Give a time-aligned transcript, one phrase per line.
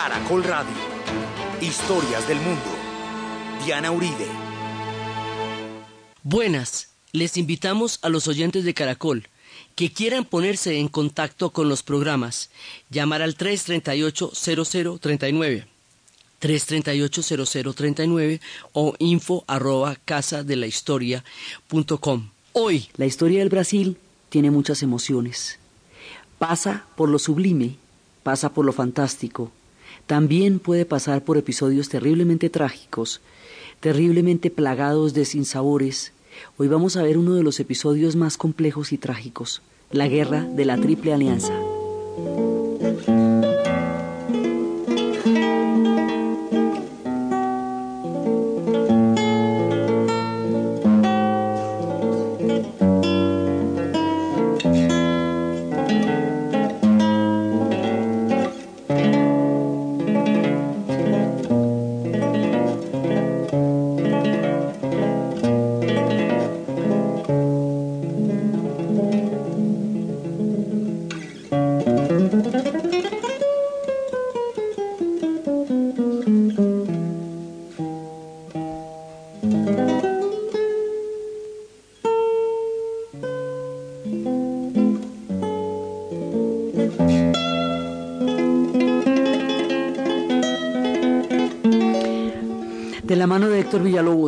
[0.00, 0.76] Caracol Radio.
[1.60, 2.62] Historias del mundo.
[3.64, 4.28] Diana Uribe.
[6.22, 6.90] Buenas.
[7.10, 9.26] Les invitamos a los oyentes de Caracol
[9.74, 12.50] que quieran ponerse en contacto con los programas.
[12.90, 15.66] Llamar al 338-0039.
[16.40, 18.40] 338-0039
[18.74, 21.24] o info arroba casa de la historia
[22.52, 23.96] Hoy, la historia del Brasil
[24.28, 25.58] tiene muchas emociones.
[26.38, 27.78] Pasa por lo sublime,
[28.22, 29.50] pasa por lo fantástico,
[30.08, 33.20] también puede pasar por episodios terriblemente trágicos,
[33.80, 36.14] terriblemente plagados de sinsabores.
[36.56, 39.60] Hoy vamos a ver uno de los episodios más complejos y trágicos,
[39.92, 41.52] la guerra de la Triple Alianza.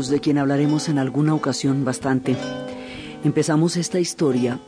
[0.08, 2.34] De quien hablaremos en alguna ocasión bastante,
[3.22, 4.58] empezamos esta historia.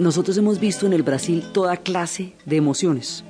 [0.00, 3.22] Nosotros hemos visto en el Brasil toda clase de emociones.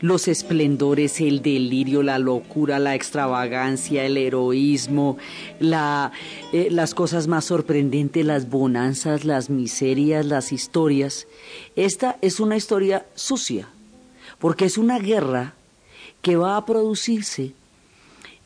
[0.00, 5.16] Los esplendores, el delirio, la locura, la extravagancia, el heroísmo,
[5.60, 11.26] eh, las cosas más sorprendentes, las bonanzas, las miserias, las historias.
[11.74, 13.68] Esta es una historia sucia,
[14.38, 15.54] porque es una guerra
[16.20, 17.54] que va a producirse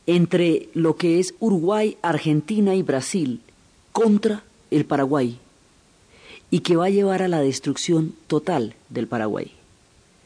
[0.07, 3.41] entre lo que es Uruguay, Argentina y Brasil
[3.91, 5.39] contra el Paraguay
[6.49, 9.51] y que va a llevar a la destrucción total del Paraguay.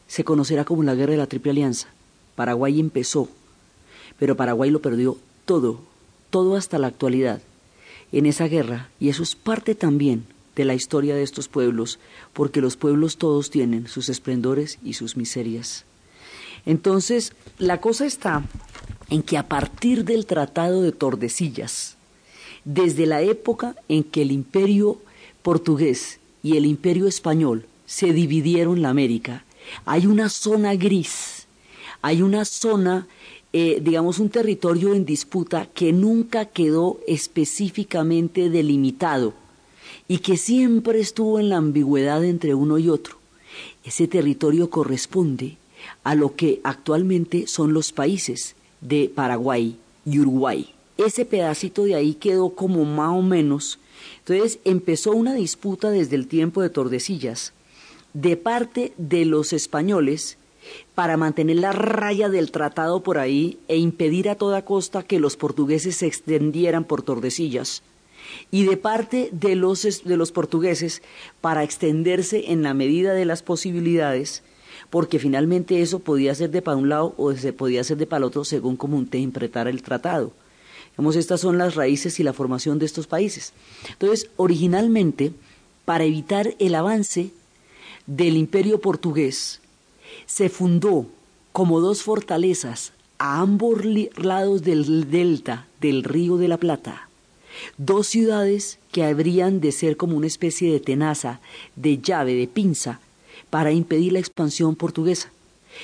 [0.07, 1.87] Se conocerá como la Guerra de la Triple Alianza.
[2.35, 3.29] Paraguay empezó,
[4.19, 5.79] pero Paraguay lo perdió todo,
[6.29, 7.41] todo hasta la actualidad,
[8.11, 11.99] en esa guerra, y eso es parte también de la historia de estos pueblos,
[12.33, 15.85] porque los pueblos todos tienen sus esplendores y sus miserias.
[16.65, 18.43] Entonces, la cosa está
[19.09, 21.95] en que a partir del Tratado de Tordesillas,
[22.65, 24.99] desde la época en que el imperio
[25.41, 29.45] portugués y el imperio español se dividieron la América,
[29.85, 31.47] hay una zona gris,
[32.01, 33.07] hay una zona,
[33.53, 39.33] eh, digamos, un territorio en disputa que nunca quedó específicamente delimitado
[40.09, 43.17] y que siempre estuvo en la ambigüedad entre uno y otro.
[43.85, 45.57] Ese territorio corresponde
[46.03, 50.73] a lo que actualmente son los países de Paraguay y Uruguay.
[50.97, 53.79] Ese pedacito de ahí quedó como más o menos.
[54.19, 57.53] Entonces empezó una disputa desde el tiempo de Tordesillas
[58.13, 60.37] de parte de los españoles
[60.95, 65.37] para mantener la raya del tratado por ahí e impedir a toda costa que los
[65.37, 67.83] portugueses se extendieran por Tordesillas
[68.51, 71.01] y de parte de los, de los portugueses
[71.41, 74.43] para extenderse en la medida de las posibilidades
[74.89, 78.19] porque finalmente eso podía ser de para un lado o se podía ser de para
[78.19, 80.31] el otro según cómo interpretara el tratado.
[80.91, 83.53] Digamos, estas son las raíces y la formación de estos países.
[83.89, 85.31] Entonces, originalmente,
[85.85, 87.31] para evitar el avance
[88.07, 89.61] del imperio portugués,
[90.25, 91.05] se fundó
[91.51, 93.79] como dos fortalezas a ambos
[94.15, 97.09] lados del delta del río de la Plata,
[97.77, 101.41] dos ciudades que habrían de ser como una especie de tenaza,
[101.75, 102.99] de llave, de pinza,
[103.49, 105.31] para impedir la expansión portuguesa.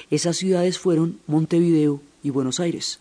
[0.09, 2.99] Esas ciudades fueron Montevideo y Buenos Aires.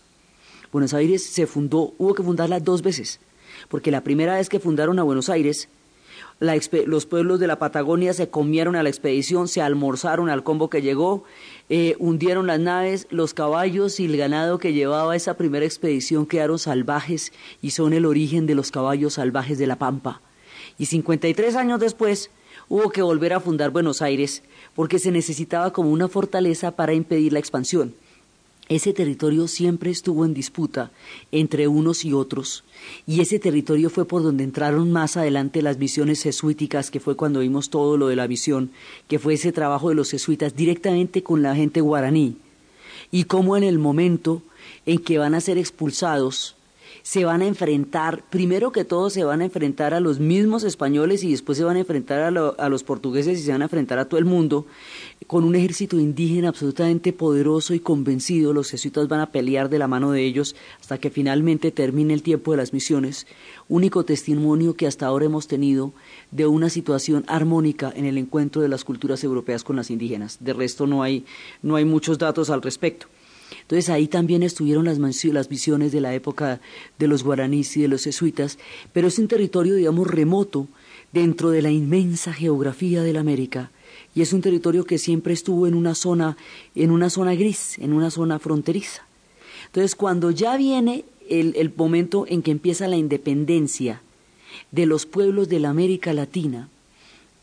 [0.71, 3.19] Buenos Aires se fundó, hubo que fundarla dos veces,
[3.69, 5.69] porque la primera vez que fundaron a Buenos Aires,
[6.39, 10.81] los pueblos de la Patagonia se comieron a la expedición, se almorzaron al combo que
[10.81, 11.23] llegó,
[11.69, 16.59] eh, hundieron las naves, los caballos y el ganado que llevaba esa primera expedición quedaron
[16.59, 17.31] salvajes
[17.61, 20.21] y son el origen de los caballos salvajes de la Pampa.
[20.77, 22.29] Y 53 años después
[22.67, 24.43] hubo que volver a fundar Buenos Aires
[24.75, 27.93] porque se necesitaba como una fortaleza para impedir la expansión.
[28.69, 30.89] Ese territorio siempre estuvo en disputa
[31.33, 32.63] entre unos y otros,
[33.05, 37.41] y ese territorio fue por donde entraron más adelante las misiones jesuíticas, que fue cuando
[37.41, 38.71] vimos todo lo de la misión,
[39.09, 42.37] que fue ese trabajo de los jesuitas directamente con la gente guaraní,
[43.11, 44.41] y cómo en el momento
[44.85, 46.55] en que van a ser expulsados,
[47.01, 51.23] se van a enfrentar, primero que todo se van a enfrentar a los mismos españoles
[51.23, 54.05] y después se van a enfrentar a, los portugueses y se van a enfrentar a
[54.05, 54.65] todo el mundo
[55.27, 58.53] con un ejército indígena absolutamente poderoso y convencido.
[58.53, 62.23] Los jesuitas van a pelear de la mano de ellos hasta que finalmente termine el
[62.23, 63.27] tiempo de las misiones.
[63.67, 65.93] Único testimonio que hasta ahora hemos tenido
[66.31, 70.37] de una situación armónica en el encuentro de las culturas europeas con las indígenas.
[70.39, 71.25] De resto no hay,
[71.61, 73.07] no hay muchos datos al respecto.
[73.61, 76.59] Entonces ahí también estuvieron las, las visiones de la época
[76.99, 78.57] de los guaraníes y de los jesuitas,
[78.91, 80.67] pero es un territorio, digamos, remoto
[81.11, 83.71] dentro de la inmensa geografía de la América
[84.15, 86.37] y es un territorio que siempre estuvo en una zona,
[86.75, 89.03] en una zona gris, en una zona fronteriza.
[89.67, 94.01] Entonces cuando ya viene el, el momento en que empieza la independencia
[94.71, 96.69] de los pueblos de la América Latina,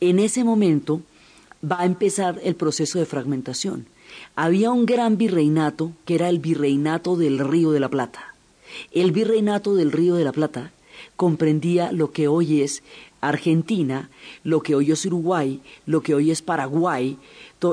[0.01, 1.03] en ese momento
[1.65, 3.87] va a empezar el proceso de fragmentación
[4.41, 8.35] había un gran virreinato que era el virreinato del Río de la Plata.
[8.91, 10.73] El virreinato del Río de la Plata
[11.15, 12.83] comprendía lo que hoy es
[13.21, 14.09] Argentina,
[14.43, 17.19] lo que hoy es Uruguay, lo que hoy es Paraguay,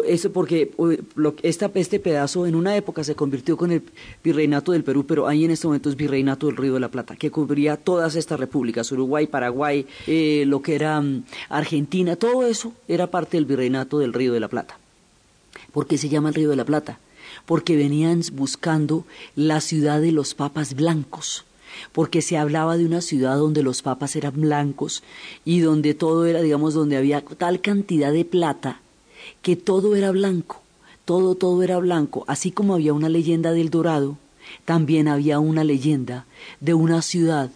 [0.05, 0.73] eso porque
[1.41, 3.83] este pedazo en una época se convirtió con el
[4.21, 7.15] virreinato del Perú, pero ahí en este momento es virreinato del Río de la Plata,
[7.15, 12.73] que cubría todas estas repúblicas, Uruguay, Paraguay, eh, lo que era mm, Argentina, todo eso
[12.89, 14.77] era parte del virreinato del Río de la Plata.
[15.71, 16.99] ¿Por qué se llama el Río de la Plata?
[17.45, 19.05] Porque venían buscando
[19.35, 21.45] la ciudad de los papas blancos
[21.91, 25.03] porque se hablaba de una ciudad donde los papas eran blancos
[25.45, 28.81] y donde todo era, digamos, donde había tal cantidad de plata
[29.41, 30.61] que todo era blanco,
[31.05, 34.17] todo, todo era blanco, así como había una leyenda del Dorado,
[34.65, 36.25] también había una leyenda
[36.59, 37.51] de una ciudad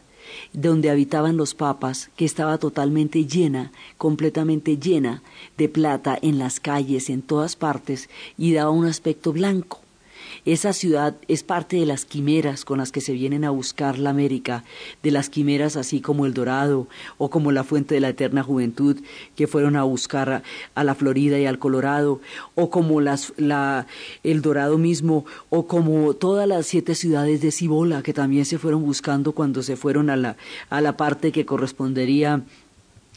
[0.53, 5.21] donde habitaban los papas, que estaba totalmente llena, completamente llena
[5.57, 9.80] de plata en las calles, en todas partes, y daba un aspecto blanco.
[10.43, 14.09] Esa ciudad es parte de las quimeras con las que se vienen a buscar la
[14.09, 14.63] América,
[15.03, 16.87] de las quimeras así como el Dorado
[17.19, 18.97] o como la Fuente de la Eterna Juventud
[19.35, 20.41] que fueron a buscar
[20.73, 22.21] a, la Florida y al Colorado,
[22.55, 23.85] o como las, la,
[24.23, 28.83] el Dorado mismo, o como todas las siete ciudades de Cibola que también se fueron
[28.83, 30.37] buscando cuando se fueron a la,
[30.71, 32.41] a la parte que correspondería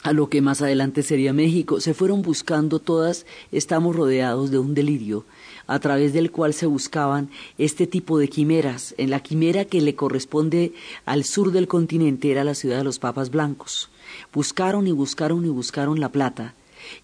[0.03, 1.81] a lo que más adelante sería México.
[1.81, 5.25] Se fueron buscando todas, estamos rodeados de un delirio
[5.67, 8.95] a través del cual se buscaban este tipo de quimeras.
[8.99, 10.73] En la quimera que le corresponde
[11.07, 13.91] al sur del continente era la ciudad de los papas blancos.
[14.33, 16.55] Buscaron y buscaron y buscaron la plata.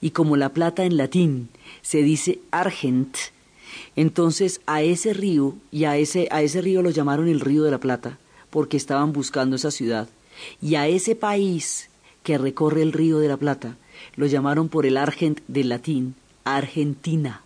[0.01, 1.49] Y como la plata en latín
[1.83, 3.17] se dice argent,
[3.97, 7.71] entonces a ese río y a ese, a ese río lo llamaron el río de
[7.71, 8.19] la plata,
[8.51, 10.09] porque estaban buscando esa ciudad.
[10.61, 11.89] Y a ese país
[12.23, 13.77] que recorre el río de la plata
[14.17, 16.15] lo llamaron por el argent del latín
[16.45, 17.43] Argentina.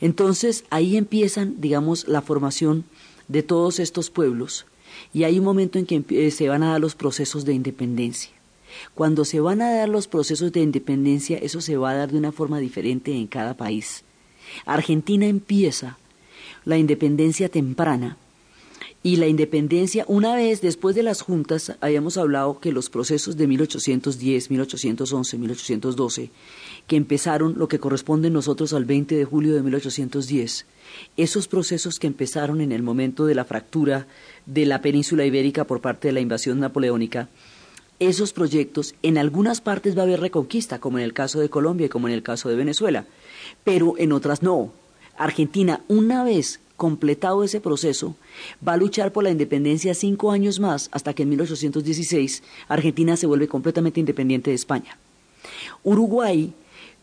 [0.00, 2.84] Entonces ahí empiezan, digamos, la formación
[3.28, 4.66] de todos estos pueblos
[5.12, 8.32] y hay un momento en que eh, se van a dar los procesos de independencia.
[8.94, 12.18] Cuando se van a dar los procesos de independencia, eso se va a dar de
[12.18, 14.04] una forma diferente en cada país.
[14.64, 15.98] Argentina empieza
[16.64, 18.16] la independencia temprana
[19.02, 23.46] y la independencia, una vez después de las juntas, habíamos hablado que los procesos de
[23.46, 26.30] 1810, 1811, 1812
[26.90, 30.66] que empezaron lo que corresponde nosotros al 20 de julio de 1810.
[31.16, 34.08] Esos procesos que empezaron en el momento de la fractura
[34.44, 37.28] de la península ibérica por parte de la invasión napoleónica,
[38.00, 41.86] esos proyectos en algunas partes va a haber reconquista, como en el caso de Colombia
[41.86, 43.06] y como en el caso de Venezuela,
[43.62, 44.72] pero en otras no.
[45.16, 48.16] Argentina, una vez completado ese proceso,
[48.66, 53.26] va a luchar por la independencia cinco años más hasta que en 1816 Argentina se
[53.26, 54.96] vuelve completamente independiente de España.
[55.84, 56.54] Uruguay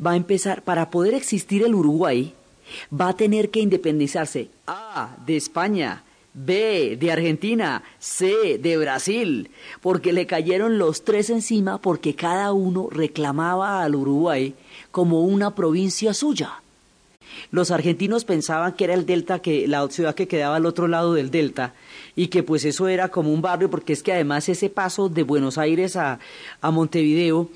[0.04, 2.34] va a empezar, para poder existir el Uruguay,
[2.92, 10.12] va a tener que independizarse A de España, B de Argentina, C de Brasil, porque
[10.12, 14.56] le cayeron los tres encima porque cada uno reclamaba al Uruguay
[14.90, 16.64] como una provincia suya.
[17.52, 21.14] Los argentinos pensaban que era el delta, que la ciudad que quedaba al otro lado
[21.14, 21.74] del delta,
[22.16, 25.24] y que pues eso era como un barrio, porque es que además ese paso de
[25.24, 26.20] Buenos Aires a,
[26.62, 27.50] a Montevideo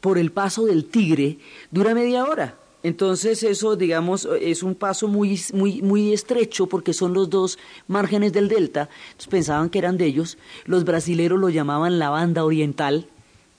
[0.00, 1.38] por el paso del Tigre
[1.70, 2.56] dura media hora.
[2.82, 8.32] Entonces eso, digamos, es un paso muy, muy, muy estrecho porque son los dos márgenes
[8.32, 8.88] del delta.
[9.06, 10.38] Entonces pensaban que eran de ellos.
[10.66, 13.08] Los brasileros lo llamaban la banda oriental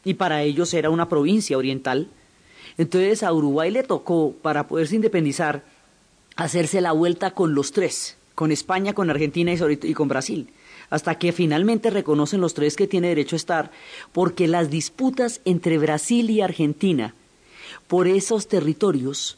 [0.05, 2.07] y para ellos era una provincia oriental.
[2.77, 5.63] Entonces a Uruguay le tocó, para poderse independizar,
[6.35, 10.49] hacerse la vuelta con los tres, con España, con Argentina y con Brasil
[10.89, 13.71] hasta que finalmente reconocen los tres que tiene derecho a estar,
[14.13, 17.13] porque las disputas entre Brasil y Argentina
[17.87, 19.37] por esos territorios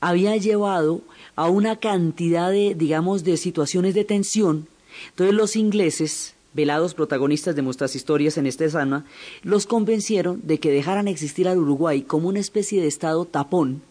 [0.00, 1.02] había llevado
[1.36, 4.68] a una cantidad de, digamos, de situaciones de tensión.
[5.10, 9.04] Entonces los ingleses velados protagonistas de nuestras historias en este drama,
[9.42, 13.82] los convencieron de que dejaran existir al Uruguay como una especie de estado tapón,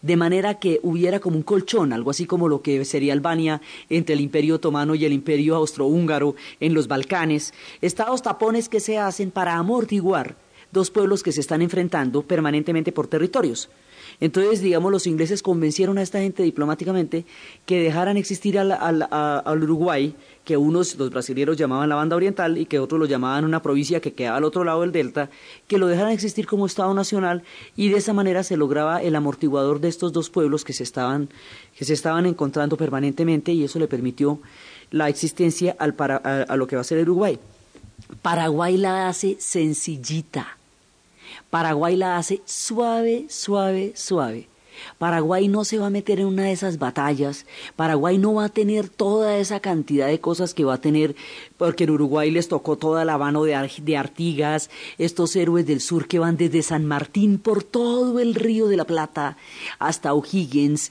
[0.00, 4.14] de manera que hubiera como un colchón, algo así como lo que sería Albania entre
[4.14, 9.30] el Imperio Otomano y el Imperio Austrohúngaro en los Balcanes, estados tapones que se hacen
[9.30, 10.36] para amortiguar
[10.72, 13.68] dos pueblos que se están enfrentando permanentemente por territorios.
[14.22, 17.24] Entonces, digamos, los ingleses convencieron a esta gente diplomáticamente
[17.66, 20.14] que dejaran existir al, Uruguay,
[20.44, 23.98] que unos, los brasileños llamaban la banda oriental y que otros lo llamaban una provincia
[23.98, 25.28] que quedaba al otro lado del delta,
[25.66, 27.42] que lo dejaran existir como Estado nacional
[27.74, 31.28] y de esa manera se lograba el amortiguador de estos dos pueblos que se estaban,
[31.76, 34.38] que se estaban encontrando permanentemente y eso le permitió
[34.92, 37.40] la existencia al a, a lo que va a ser el Uruguay.
[38.22, 40.58] Paraguay la hace sencillita
[41.52, 44.51] Paraguay la hace suave, suave, suave.
[44.98, 47.46] Paraguay no se va a meter en una de esas batallas,
[47.76, 51.14] Paraguay no va a tener toda esa cantidad de cosas que va a tener,
[51.56, 56.18] porque en Uruguay les tocó toda la mano de, Artigas, estos héroes del sur que
[56.18, 59.36] van desde San Martín por todo el río de la Plata
[59.78, 60.90] hasta O'Higgins,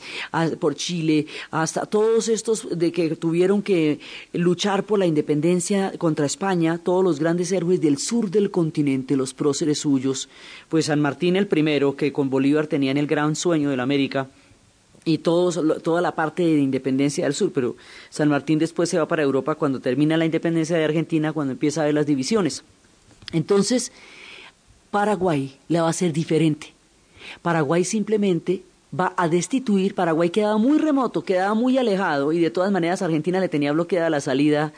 [0.59, 3.99] por Chile, hasta todos estos de que tuvieron que
[4.33, 9.33] luchar por la independencia contra España, todos los grandes héroes del sur del continente, los
[9.33, 10.29] próceres suyos,
[10.69, 14.27] pues San Martín el primero, que con Bolívar tenían el gran sueño de América,
[15.03, 17.75] y todos, toda la parte de independencia del sur, pero
[18.09, 21.81] San Martín después se va para Europa cuando termina la independencia de Argentina, cuando empieza
[21.81, 22.63] a ver las divisiones.
[23.33, 23.91] Entonces,
[24.91, 26.73] Paraguay la va a ser diferente.
[27.41, 28.63] Paraguay simplemente
[28.97, 33.39] va a destituir, Paraguay quedaba muy remoto, quedaba muy alejado y de todas maneras Argentina
[33.39, 34.73] le tenía bloqueada la salida,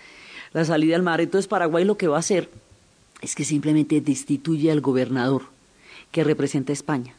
[0.54, 1.20] la salida al mar.
[1.20, 2.50] Entonces Paraguay lo que va a hacer
[3.22, 5.44] es que simplemente destituye al gobernador
[6.12, 7.16] que representa a España.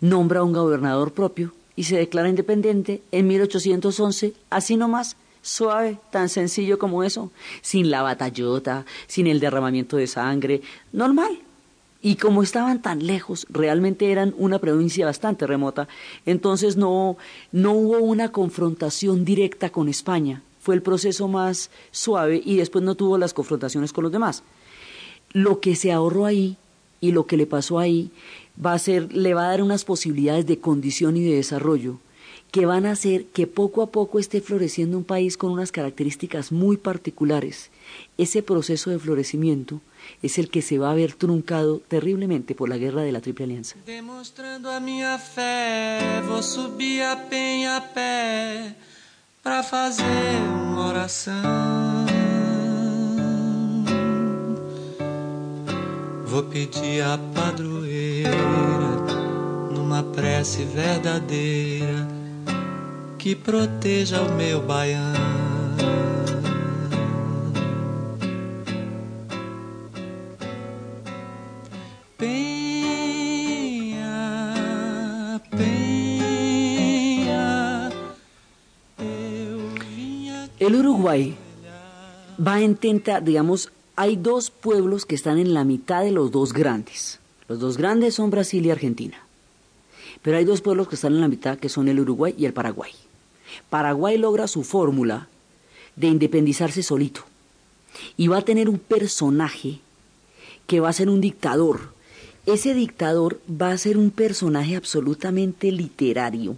[0.00, 6.78] Nombra un gobernador propio y se declara independiente en 1811, así nomás, suave, tan sencillo
[6.78, 10.62] como eso, sin la batallota, sin el derramamiento de sangre,
[10.92, 11.38] normal.
[12.00, 15.88] Y como estaban tan lejos, realmente eran una provincia bastante remota,
[16.26, 17.16] entonces no,
[17.50, 20.42] no hubo una confrontación directa con España.
[20.60, 24.42] Fue el proceso más suave y después no tuvo las confrontaciones con los demás.
[25.32, 26.56] Lo que se ahorró ahí
[27.04, 28.10] y lo que le pasó ahí
[28.64, 31.98] va a ser, le va a dar unas posibilidades de condición y de desarrollo
[32.50, 36.50] que van a hacer que poco a poco esté floreciendo un país con unas características
[36.52, 37.70] muy particulares.
[38.16, 39.80] Ese proceso de florecimiento
[40.22, 43.46] es el que se va a ver truncado terriblemente por la guerra de la Triple
[43.46, 43.76] Alianza.
[43.84, 45.02] Demostrando a mi
[45.34, 48.76] fe, vou subir a penha a pé
[49.42, 50.04] para fazer
[50.62, 52.13] uma oração.
[56.34, 57.16] Vou pedir a
[59.70, 62.08] numa prece verdadeira
[63.16, 65.14] que proteja o meu baiano.
[80.58, 81.36] El Uruguay
[82.44, 86.52] va a intentar, digamos, hay dos pueblos que están en la mitad de los dos
[86.52, 87.20] grandes.
[87.48, 89.18] Los dos grandes son Brasil y Argentina.
[90.22, 92.52] Pero hay dos pueblos que están en la mitad, que son el Uruguay y el
[92.52, 92.92] Paraguay.
[93.70, 95.28] Paraguay logra su fórmula
[95.96, 97.22] de independizarse solito.
[98.16, 99.80] Y va a tener un personaje
[100.66, 101.92] que va a ser un dictador.
[102.46, 106.56] Ese dictador va a ser un personaje absolutamente literario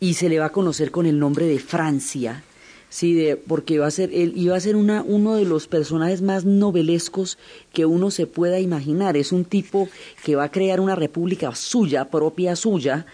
[0.00, 2.42] y se le va a conocer con el nombre de Francia
[2.90, 6.22] Sí, de, porque iba a ser, él iba a ser una, uno de los personajes
[6.22, 7.36] más novelescos
[7.72, 9.16] que uno se pueda imaginar.
[9.16, 9.88] Es un tipo
[10.24, 13.04] que va a crear una república suya, propia suya,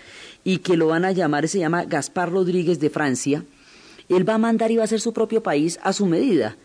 [0.45, 3.45] y que lo van a llamar, se llama Gaspar Rodríguez de Francia.
[4.09, 6.57] Él va a mandar y va a hacer su propio país a su medida.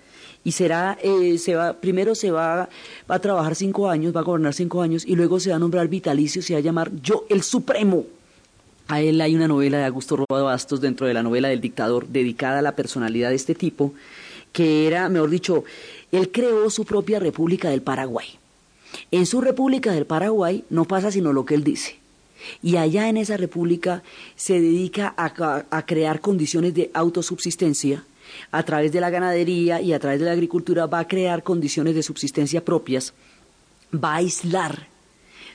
[0.43, 2.69] Y será, eh, se va, primero se va,
[3.09, 5.59] va a trabajar cinco años, va a gobernar cinco años, y luego se va a
[5.59, 8.05] nombrar vitalicio, se va a llamar Yo el Supremo.
[8.89, 12.07] A él hay una novela de Augusto Roa Bastos dentro de la novela del dictador
[12.07, 13.93] dedicada a la personalidad de este tipo,
[14.51, 15.63] que era, mejor dicho,
[16.11, 18.25] él creó su propia República del Paraguay.
[19.11, 21.97] En su República del Paraguay no pasa sino lo que él dice.
[22.63, 24.01] Y allá en esa república
[24.35, 28.03] se dedica a, a, crear condiciones de autosubsistencia.
[28.49, 31.93] A través de la ganadería y a través de la agricultura va a crear condiciones
[31.93, 33.13] de subsistencia propias.
[33.93, 34.87] Va a aislar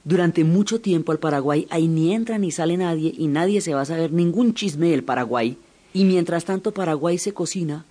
[0.04, 3.80] durante mucho tiempo al Paraguay ahí ni entra ni sale nadie y nadie se va
[3.82, 5.56] a saber ningún chisme del Paraguay.
[5.92, 7.86] Y mientras tanto Paraguay se cocina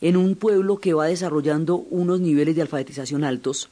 [0.00, 3.68] en un pueblo que va desarrollando unos niveles de alfabetización altos,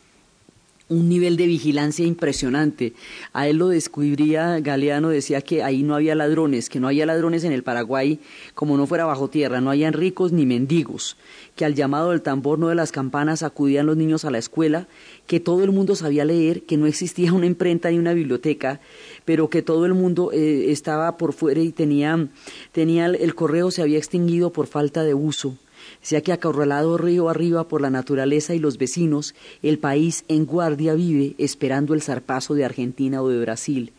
[0.88, 2.92] un nivel de vigilancia impresionante.
[3.32, 7.44] A él lo descubría Galeano, decía que ahí no había ladrones, que no había ladrones
[7.44, 8.20] en el Paraguay
[8.54, 11.16] como no fuera bajo tierra, no habían ricos ni mendigos,
[11.56, 14.86] que al llamado del tambor no de las campanas acudían los niños a la escuela,
[15.26, 18.80] que todo el mundo sabía leer, que no existía una imprenta ni una biblioteca,
[19.24, 22.28] pero que todo el mundo eh, estaba por fuera y tenía,
[22.72, 25.56] tenía el correo se había extinguido por falta de uso
[26.04, 30.92] Decía que acorralado río arriba por la naturaleza y los vecinos, el país en guardia
[30.92, 33.90] vive esperando el zarpazo de Argentina o de Brasil,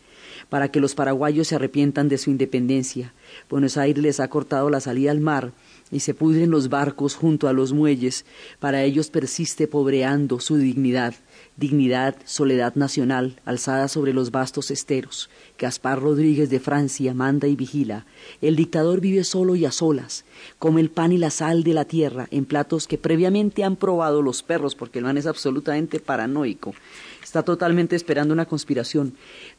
[0.48, 3.12] para que los paraguayos se arrepientan de su independencia.
[3.50, 5.50] Buenos Aires les ha cortado la salida al mar
[5.90, 8.24] y se pudren los barcos junto a los muelles.
[8.60, 11.16] Para ellos persiste pobreando su dignidad
[11.56, 15.30] dignidad, soledad nacional, alzada sobre los vastos esteros.
[15.58, 18.06] Gaspar Rodríguez de Francia manda y vigila.
[18.42, 20.24] El dictador vive solo y a solas,
[20.58, 24.22] come el pan y la sal de la tierra en platos que previamente han probado
[24.22, 26.74] los perros, porque el man es absolutamente paranoico.
[27.22, 29.14] Está totalmente esperando una conspiración.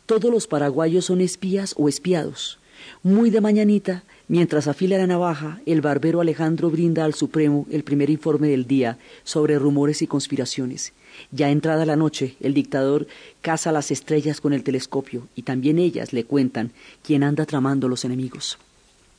[0.05, 2.59] Todos los paraguayos son espías o espiados.
[3.03, 8.09] Muy de mañanita, mientras afila la navaja, el barbero Alejandro brinda al Supremo el primer
[8.09, 10.93] informe del día sobre rumores y conspiraciones.
[11.31, 13.07] Ya entrada la noche, el dictador
[13.41, 16.71] caza las estrellas con el telescopio y también ellas le cuentan
[17.03, 18.57] quién anda tramando los enemigos.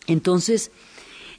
[0.07, 0.71] Entonces,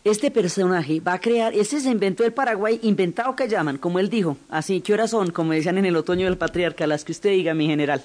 [0.04, 4.10] este personaje va a crear, ese se inventó el Paraguay inventado que llaman, como él
[4.10, 5.32] dijo, así, ¿qué horas son?
[5.32, 8.02] Como decían en el otoño del patriarca, las que usted diga, mi general,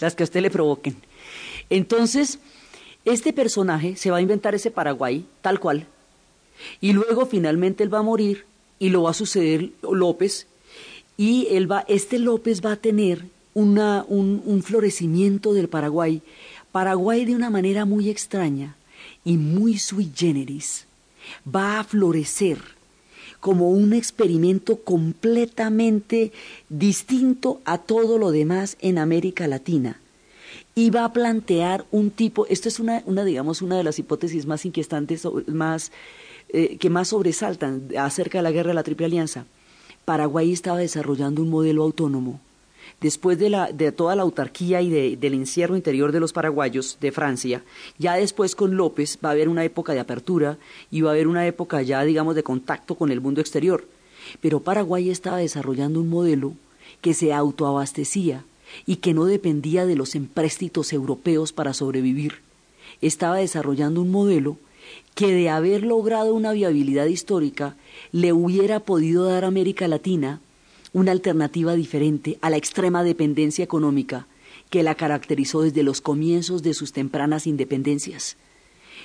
[0.00, 0.96] las que a usted le provoquen.
[1.68, 2.38] Entonces,
[3.04, 5.86] este personaje se va a inventar ese Paraguay tal cual,
[6.80, 8.44] y luego finalmente él va a morir
[8.78, 10.46] y lo va a suceder López.
[11.16, 16.22] Y él va, este López va a tener una, un, un florecimiento del Paraguay,
[16.72, 18.76] Paraguay de una manera muy extraña
[19.24, 20.86] y muy sui generis,
[21.46, 22.58] va a florecer
[23.38, 26.32] como un experimento completamente
[26.68, 30.00] distinto a todo lo demás en América Latina
[30.74, 34.46] y va a plantear un tipo, esto es una, una digamos, una de las hipótesis
[34.46, 35.92] más inquietantes, más,
[36.48, 39.46] eh, que más sobresaltan acerca de la guerra de la Triple Alianza.
[40.04, 42.40] Paraguay estaba desarrollando un modelo autónomo.
[43.00, 47.12] Después de, la, de toda la autarquía y del encierro interior de los paraguayos de
[47.12, 47.62] Francia,
[47.98, 50.58] ya después con López va a haber una época de apertura
[50.90, 53.86] y va a haber una época ya, digamos, de contacto con el mundo exterior.
[54.40, 56.54] Pero Paraguay estaba desarrollando un modelo
[57.00, 58.44] que se autoabastecía
[58.86, 62.36] y que no dependía de los empréstitos europeos para sobrevivir.
[63.00, 64.56] Estaba desarrollando un modelo
[65.14, 67.76] que de haber logrado una viabilidad histórica
[68.12, 70.40] le hubiera podido dar a América Latina
[70.92, 74.26] una alternativa diferente a la extrema dependencia económica
[74.70, 78.36] que la caracterizó desde los comienzos de sus tempranas independencias.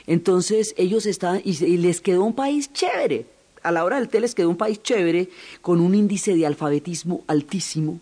[0.07, 3.25] Entonces ellos estaban, y, les quedó un país chévere,
[3.61, 5.29] a la hora del té les quedó un país chévere,
[5.61, 7.99] con un índice de alfabetismo altísimo.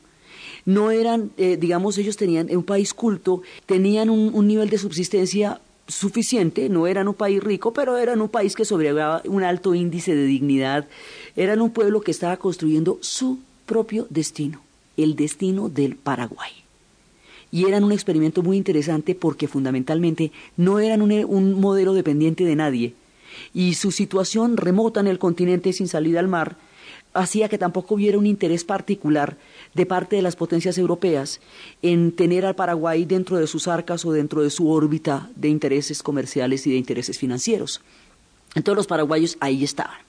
[0.68, 6.68] No eran, eh, digamos, ellos tenían un país culto, tenían un nivel de subsistencia suficiente,
[6.68, 10.26] no eran un país rico, pero eran un país que sobrellevaba un alto índice de
[10.26, 10.86] dignidad,
[11.36, 14.62] eran un pueblo que estaba construyendo su propio destino,
[14.98, 16.52] el destino del Paraguay.
[17.50, 22.56] Y eran un experimento muy interesante porque fundamentalmente no eran un, un modelo dependiente de
[22.58, 22.94] nadie,
[23.54, 26.58] y su situación remota en el continente sin salida al mar
[27.14, 29.38] hacía que tampoco hubiera un interés particular
[29.74, 31.40] de parte de las potencias europeas
[31.82, 36.04] en tener al Paraguay dentro de sus arcas o dentro de su órbita de intereses
[36.04, 37.82] comerciales y de intereses financieros.
[38.56, 40.08] Entonces los paraguayos ahí estaban.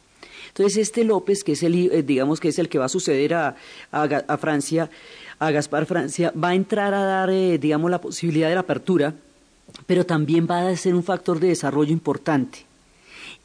[0.49, 3.35] Entonces este López, que es el, eh, digamos que es el que va a suceder
[3.35, 3.57] a,
[4.39, 4.91] Francia,
[5.39, 9.15] a Gaspar Francia, va a entrar a dar, eh, digamos, la posibilidad de la apertura,
[9.87, 12.67] pero también va a ser un factor de desarrollo importante.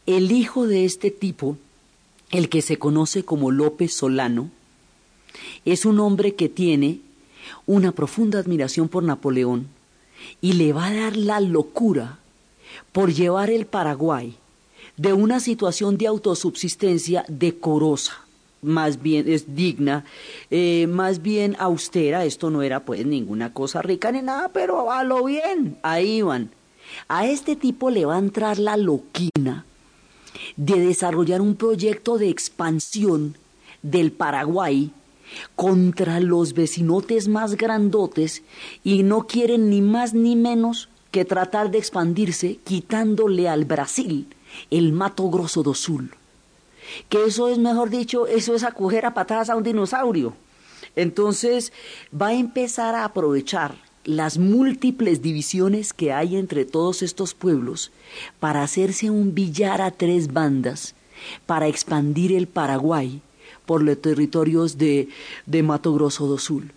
[0.06, 1.58] El hijo de este tipo,
[2.34, 4.50] el que se conoce como López Solano,
[5.66, 7.00] es un hombre que tiene
[7.68, 9.68] una profunda admiración por Napoleón
[10.42, 12.18] y le va a dar la locura
[12.92, 14.36] por llevar el Paraguay
[14.98, 18.26] de una situación de autosubsistencia decorosa,
[18.64, 20.04] más bien es digna,
[20.50, 25.04] eh, más bien austera, esto no era pues ninguna cosa rica ni nada, pero a
[25.04, 26.50] lo bien, ahí van.
[27.08, 29.66] A este tipo le va a entrar la loquina
[30.58, 33.38] de desarrollar un proyecto de expansión
[33.82, 34.92] del Paraguay
[35.56, 38.44] contra los vecinotes más grandotes
[38.84, 44.28] y no quieren ni más ni menos que tratar de expandirse quitándole al Brasil
[44.70, 46.12] el mato grosso do sul.
[47.10, 50.34] Que eso es, mejor dicho, eso es acoger a patadas a un dinosaurio.
[50.96, 51.72] Entonces
[52.14, 57.92] va a empezar a aprovechar las múltiples divisiones que hay entre todos estos pueblos
[58.40, 60.96] para hacerse un billar a tres bandas,
[61.46, 63.22] para expandir el Paraguay
[63.66, 65.08] por los territorios de,
[65.46, 66.72] de Mato Grosso do Sul.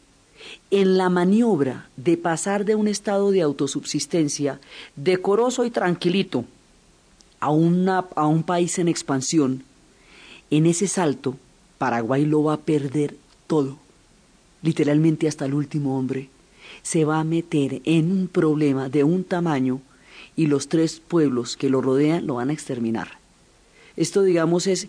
[0.71, 4.61] en la maniobra de pasar de un estado de autosubsistencia
[4.95, 6.45] decoroso y tranquilito
[7.41, 9.65] a, a un país en expansión,
[10.51, 11.37] en ese salto
[11.79, 13.77] Paraguay lo va a perder todo,
[14.63, 16.31] literalmente hasta el último hombre.
[16.87, 19.81] Se va a meter en un problema de un tamaño
[20.37, 23.19] y los tres pueblos que lo rodean lo van a exterminar.
[23.97, 24.87] Esto, digamos, es,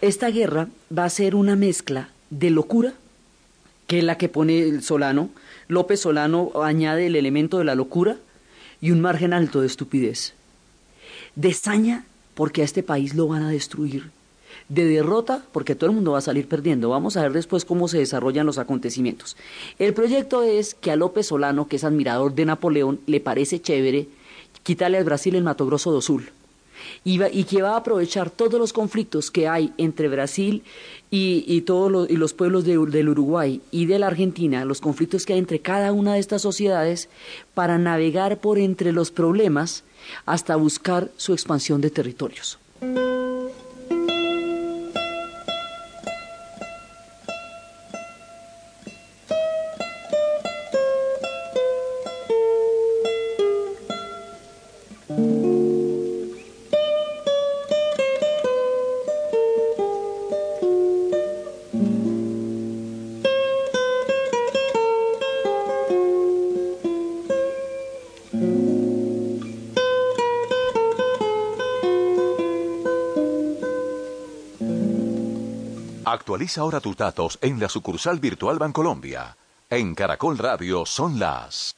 [0.00, 2.94] esta guerra va a ser una mezcla de locura,
[3.88, 5.30] que es la que pone el Solano.
[5.66, 8.16] López Solano añade el elemento de la locura
[8.80, 10.34] y un margen alto de estupidez.
[11.34, 14.12] De saña, porque a este país lo van a destruir.
[14.70, 16.88] De derrota, porque todo el mundo va a salir perdiendo.
[16.88, 19.36] Vamos a ver después cómo se desarrollan los acontecimientos.
[19.78, 24.08] El proyecto es que a López Solano, que es admirador de Napoleón, le parece chévere
[24.62, 26.30] quitarle al Brasil el Mato Grosso do Sul
[27.04, 30.62] y, que va a aprovechar todos los conflictos que hay entre Brasil
[31.10, 35.60] y, todos los, pueblos del Uruguay y de la Argentina, los conflictos que hay entre
[35.60, 37.08] cada una de estas sociedades,
[37.54, 39.84] para navegar por entre los problemas
[40.26, 42.58] hasta buscar su expansión de territorios.
[76.40, 79.36] Actualiza ahora tus datos en la sucursal virtual Bancolombia.
[79.68, 81.76] En Caracol Radio son las...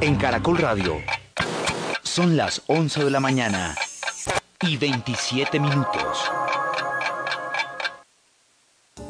[0.00, 0.96] En Caracol Radio
[2.02, 3.76] son las 11 de la mañana
[4.62, 6.32] y 27 minutos.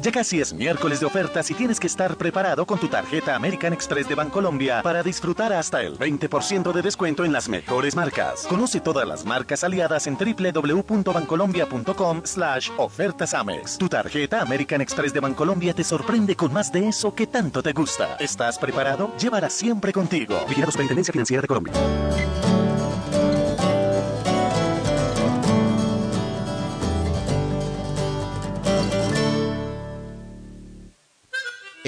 [0.01, 3.71] Ya casi es miércoles de ofertas y tienes que estar preparado con tu tarjeta American
[3.71, 8.47] Express de Bancolombia para disfrutar hasta el 20% de descuento en las mejores marcas.
[8.47, 13.77] Conoce todas las marcas aliadas en www.bancolombia.com slash ofertas Amex.
[13.77, 17.73] Tu tarjeta American Express de Bancolombia te sorprende con más de eso que tanto te
[17.73, 18.15] gusta.
[18.19, 19.15] ¿Estás preparado?
[19.19, 20.35] Llévala siempre contigo.
[20.47, 21.73] Vigilado Superintendencia Financiera de Colombia.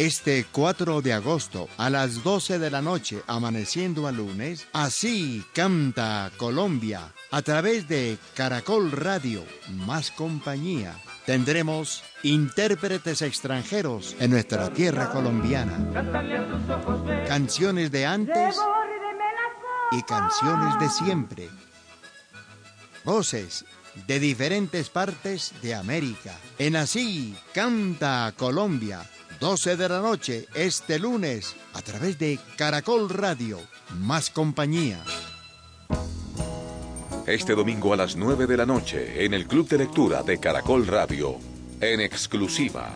[0.04, 6.30] Este 4 de agosto a las 12 de la noche, amaneciendo a lunes, así canta
[6.36, 10.94] Colombia a través de Caracol Radio, más compañía.
[11.26, 15.78] Tendremos intérpretes extranjeros en nuestra tierra colombiana.
[17.26, 18.58] Canciones de antes
[19.94, 21.50] y canciones de siempre.
[23.06, 23.64] Voces
[24.06, 26.38] de diferentes partes de América.
[26.58, 29.08] En Así canta Colombia
[29.40, 33.60] 12 de la noche este lunes a través de Caracol Radio.
[34.00, 35.04] Más compañía.
[37.28, 40.88] Este domingo a las 9 de la noche en el Club de Lectura de Caracol
[40.88, 41.38] Radio.
[41.82, 42.96] En exclusiva.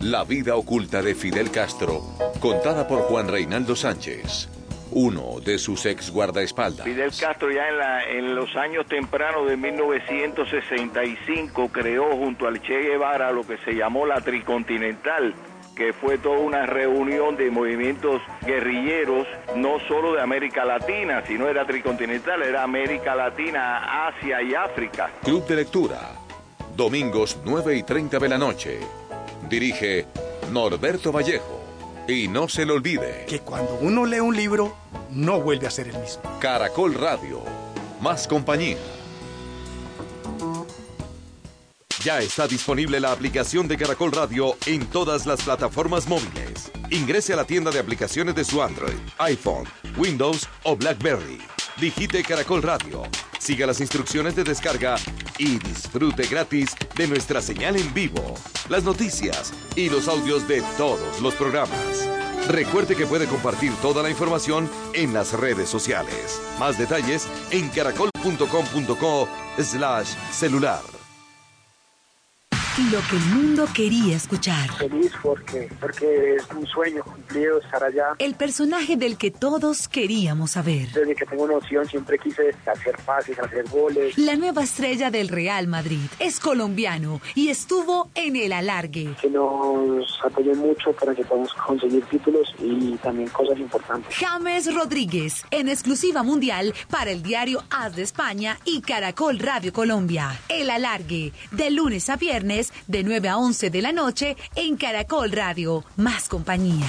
[0.00, 2.02] La vida oculta de Fidel Castro,
[2.40, 4.48] contada por Juan Reinaldo Sánchez
[4.90, 6.86] uno de sus ex guardaespaldas.
[6.86, 12.80] Fidel Castro ya en, la, en los años tempranos de 1965 creó junto al Che
[12.80, 15.34] Guevara lo que se llamó la Tricontinental,
[15.78, 21.64] que fue toda una reunión de movimientos guerrilleros, no solo de América Latina, sino era
[21.64, 25.08] tricontinental, era América Latina, Asia y África.
[25.22, 26.16] Club de Lectura,
[26.76, 28.80] domingos 9 y 30 de la noche.
[29.48, 30.06] Dirige
[30.50, 31.62] Norberto Vallejo.
[32.08, 34.74] Y no se le olvide que cuando uno lee un libro,
[35.12, 36.22] no vuelve a ser el mismo.
[36.40, 37.42] Caracol Radio,
[38.00, 38.78] más compañía.
[42.04, 46.70] Ya está disponible la aplicación de Caracol Radio en todas las plataformas móviles.
[46.90, 51.40] Ingrese a la tienda de aplicaciones de su Android, iPhone, Windows o BlackBerry.
[51.76, 53.02] Digite Caracol Radio.
[53.40, 54.96] Siga las instrucciones de descarga
[55.38, 58.34] y disfrute gratis de nuestra señal en vivo,
[58.68, 62.08] las noticias y los audios de todos los programas.
[62.48, 66.40] Recuerde que puede compartir toda la información en las redes sociales.
[66.60, 70.97] Más detalles en caracol.com.co slash celular
[72.78, 74.70] lo que el mundo quería escuchar.
[74.76, 78.14] Feliz porque, porque es un sueño cumplido estar allá.
[78.20, 80.88] El personaje del que todos queríamos saber.
[80.92, 84.16] Desde que tengo noción siempre quise hacer pases, hacer goles.
[84.16, 89.16] La nueva estrella del Real Madrid es colombiano y estuvo en el alargue.
[89.20, 94.14] Que nos apoyó mucho para que podamos conseguir títulos y también cosas importantes.
[94.14, 100.40] James Rodríguez, en exclusiva mundial para el diario As de España y Caracol Radio Colombia.
[100.48, 104.76] El alargue, de lunes a viernes jueves de 9 a 11 de la noche en
[104.76, 105.84] Caracol Radio.
[105.96, 106.86] Más compañía.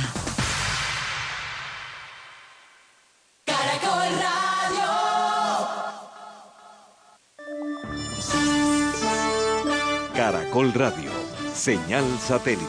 [3.45, 4.89] Caracol Radio.
[10.13, 11.11] Caracol Radio,
[11.53, 12.65] señal satélite.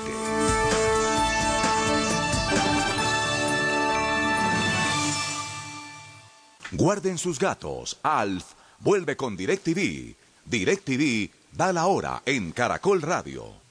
[6.72, 7.98] Guarden sus gatos.
[8.02, 10.14] Alf vuelve con DirecTV.
[10.46, 13.69] DirecTV da la hora en Caracol Radio.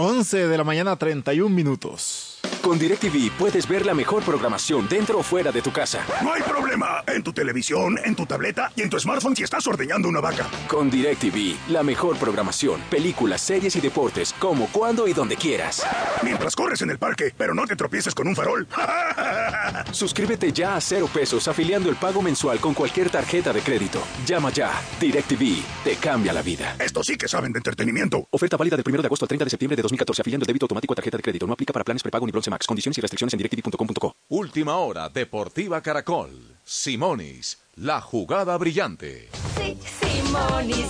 [0.00, 2.38] 11 de la mañana 31 minutos.
[2.62, 6.04] Con DirecTV puedes ver la mejor programación dentro o fuera de tu casa.
[6.22, 7.02] No hay problema.
[7.06, 10.46] En tu televisión, en tu tableta y en tu smartphone si estás ordeñando una vaca.
[10.68, 15.84] Con DirecTV, la mejor programación, películas, series y deportes, como, cuando y donde quieras.
[16.22, 18.68] Mientras corres en el parque, pero no te tropieces con un farol.
[19.92, 24.00] Suscríbete ya a cero pesos afiliando el pago mensual con cualquier tarjeta de crédito.
[24.26, 24.70] Llama ya.
[25.00, 26.76] DirecTV te cambia la vida.
[26.78, 28.28] Esto sí que saben de entretenimiento.
[28.30, 30.64] Oferta válida del 1 de agosto al 30 de septiembre de 2014 afiliando el débito
[30.64, 31.46] automático a tarjeta de crédito.
[31.46, 32.66] No aplica para planes prepago ni bronce max.
[32.66, 34.14] Condiciones y restricciones en directv.com.co.
[34.28, 36.56] Última hora, Deportiva Caracol.
[36.64, 39.28] Simonis, la jugada brillante.
[40.00, 40.86] Simonis.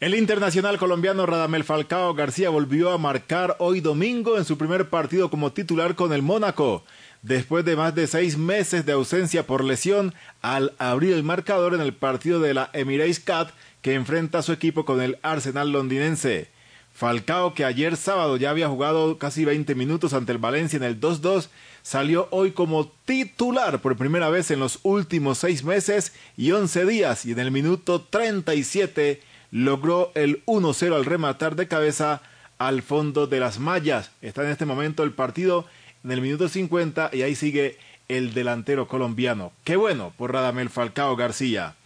[0.00, 5.28] El internacional colombiano Radamel Falcao García volvió a marcar hoy domingo en su primer partido
[5.28, 6.84] como titular con el Mónaco,
[7.22, 11.80] después de más de seis meses de ausencia por lesión al abrir el marcador en
[11.80, 13.48] el partido de la Emirates Cup
[13.82, 16.48] que enfrenta a su equipo con el Arsenal londinense.
[16.98, 21.00] Falcao, que ayer sábado ya había jugado casi 20 minutos ante el Valencia en el
[21.00, 21.46] 2-2,
[21.80, 27.24] salió hoy como titular por primera vez en los últimos seis meses y 11 días
[27.24, 32.20] y en el minuto 37 logró el 1-0 al rematar de cabeza
[32.58, 34.10] al fondo de las mallas.
[34.20, 35.66] Está en este momento el partido
[36.02, 39.52] en el minuto 50 y ahí sigue el delantero colombiano.
[39.62, 41.76] Qué bueno por Radamel Falcao García.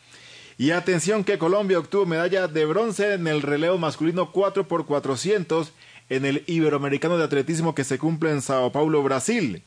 [0.62, 5.72] Y atención que Colombia obtuvo medalla de bronce en el relevo masculino 4 x 400
[6.08, 9.64] en el Iberoamericano de Atletismo que se cumple en Sao Paulo, Brasil.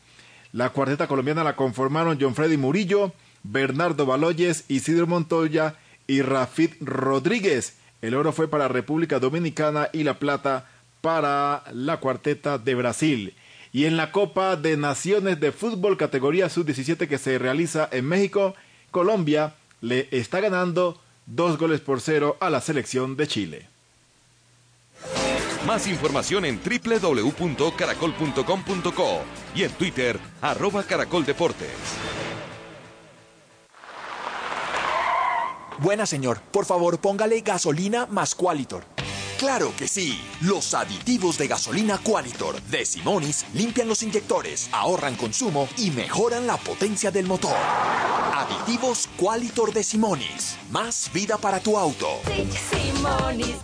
[0.53, 3.11] La cuarteta colombiana la conformaron John Freddy Murillo,
[3.43, 5.75] Bernardo Baloyes, Isidro Montoya
[6.07, 7.75] y Rafid Rodríguez.
[8.01, 10.69] El oro fue para República Dominicana y la plata
[11.01, 13.35] para la cuarteta de Brasil.
[13.73, 18.55] Y en la Copa de Naciones de Fútbol categoría sub-17 que se realiza en México,
[18.91, 19.55] Colombia
[19.85, 23.67] le está ganando dos goles por cero a la selección de Chile.
[25.67, 29.21] Más información en www.caracol.com.co
[29.55, 31.69] y en Twitter, arroba Caracol Deportes.
[35.79, 38.94] Buena señor, por favor póngale gasolina más Qualitor.
[39.37, 40.21] Claro que sí.
[40.41, 46.55] Los aditivos de gasolina Qualitor de Simonis limpian los inyectores, ahorran consumo y mejoran la
[46.57, 47.55] potencia del motor.
[48.33, 50.57] Aditivos Qualitor de Simonis.
[50.71, 52.21] Más vida para tu auto.
[52.69, 53.57] Simonis.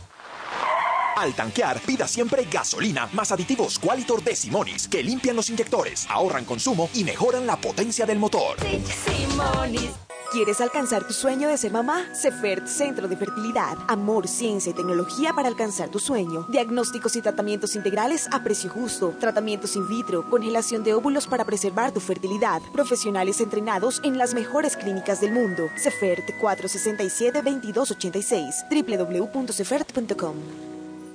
[1.15, 6.45] Al tanquear, pida siempre gasolina más aditivos Qualitor de Simonis que limpian los inyectores, ahorran
[6.45, 8.57] consumo y mejoran la potencia del motor.
[8.59, 10.10] Simonis.
[10.31, 12.05] ¿Quieres alcanzar tu sueño de ser mamá?
[12.13, 13.77] Cefert Centro de Fertilidad.
[13.89, 16.45] Amor, ciencia y tecnología para alcanzar tu sueño.
[16.47, 19.13] Diagnósticos y tratamientos integrales a precio justo.
[19.19, 22.61] Tratamientos in vitro, congelación de óvulos para preservar tu fertilidad.
[22.71, 25.67] Profesionales entrenados en las mejores clínicas del mundo.
[25.75, 28.69] Cefert 467-2286.
[28.69, 30.70] www.cefert.com.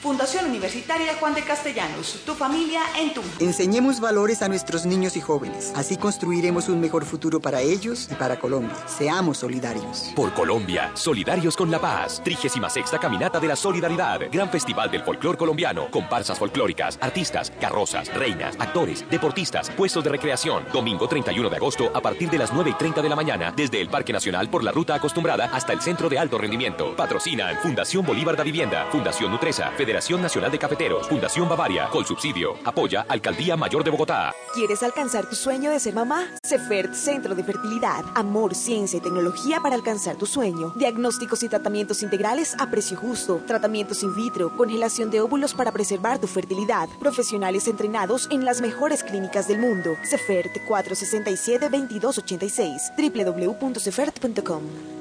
[0.00, 2.22] Fundación Universitaria Juan de Castellanos.
[2.24, 3.28] Tu familia en Tunja.
[3.38, 5.74] Enseñemos valores a nuestros niños y jóvenes.
[5.76, 8.74] Así construiremos un mejor futuro para ellos y para Colombia.
[8.86, 10.10] Seamos solidarios.
[10.16, 12.22] Por Colombia, solidarios con la paz.
[12.24, 12.64] 36
[12.98, 14.20] Caminata de la Solidaridad.
[14.32, 15.90] Gran Festival del Folclor Colombiano.
[15.90, 20.64] Comparsas folclóricas, artistas, carrozas, reinas, actores, deportistas, puestos de recreación.
[20.72, 23.52] Domingo 31 de agosto a partir de las 9 y 30 de la mañana.
[23.54, 26.96] Desde el Parque Nacional por la ruta acostumbrada hasta el Centro de Alto Rendimiento.
[26.96, 32.54] Patrocinan Fundación Bolívar da Vivienda, Fundación Nutresa, Federación Nacional de Cafeteros, Fundación Bavaria, Colsubsidio.
[32.64, 34.32] Apoya Alcaldía Mayor de Bogotá.
[34.54, 36.26] ¿Quieres alcanzar tu sueño de ser mamá?
[36.44, 38.04] Cefert Centro de Fertilidad.
[38.14, 40.72] Amor, ciencia y tecnología para alcanzar tu sueño.
[40.76, 43.42] Diagnósticos y tratamientos integrales a precio justo.
[43.46, 46.88] Tratamientos in vitro, congelación de óvulos para preservar tu fertilidad.
[46.98, 49.96] Profesionales entrenados en las mejores clínicas del mundo.
[50.04, 52.92] Cefert 467-2286.
[52.96, 54.99] www.cefert.com.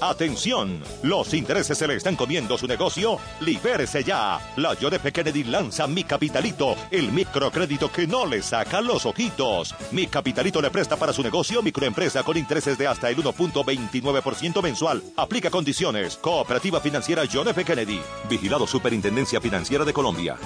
[0.00, 3.18] Atención, los intereses se le están comiendo su negocio.
[3.40, 4.38] Libérese ya.
[4.56, 5.12] La F.
[5.12, 9.74] Kennedy lanza Mi Capitalito, el microcrédito que no le saca los ojitos.
[9.92, 15.02] Mi Capitalito le presta para su negocio microempresa con intereses de hasta el 1.29% mensual.
[15.16, 16.16] Aplica condiciones.
[16.16, 17.64] Cooperativa Financiera John F.
[17.64, 18.00] Kennedy.
[18.28, 20.36] Vigilado Superintendencia Financiera de Colombia.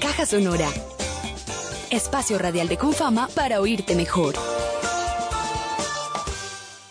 [0.00, 0.68] Caja Sonora.
[1.90, 4.34] Espacio radial de Confama para oírte mejor.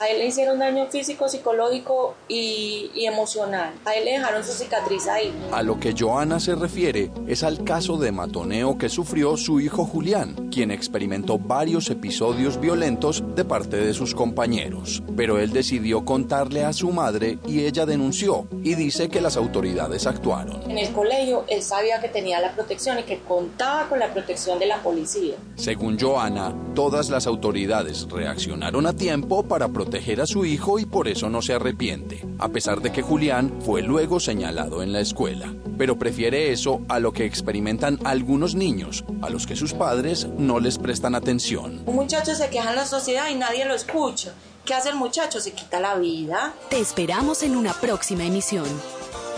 [0.02, 3.74] A él le hicieron daño físico, psicológico y, y, emocional.
[3.84, 5.34] A él le dejaron su cicatriz ahí.
[5.52, 9.84] A lo que Joana se refiere es al caso de matoneo que sufrió su hijo
[9.84, 15.04] Julián, quien experimentó varios episodios violentos de parte de sus compañeros.
[15.18, 20.08] Pero él decidió contarle a su madre y ella denunció y dice que las autoridades
[20.08, 20.62] actuaron.
[20.72, 24.60] En el colegio él sabía que tenía la protección y que contaba con la protección
[24.60, 25.36] de la policía.
[25.58, 30.86] Según Joana, todas las autoridades reaccionaron a tiempo para proteger proteger a su hijo y
[30.86, 35.00] por eso no se arrepiente, a pesar de que Julián fue luego señalado en la
[35.00, 35.52] escuela.
[35.80, 40.60] Pero prefiere eso a lo que experimentan algunos niños, a los que sus padres no
[40.60, 41.82] les prestan atención.
[41.88, 44.36] Un muchacho se queja en la sociedad y nadie lo escucha.
[44.64, 45.42] ¿Qué hace el muchacho?
[45.42, 46.54] Se quita la vida.
[46.70, 48.68] Te esperamos en una próxima emisión.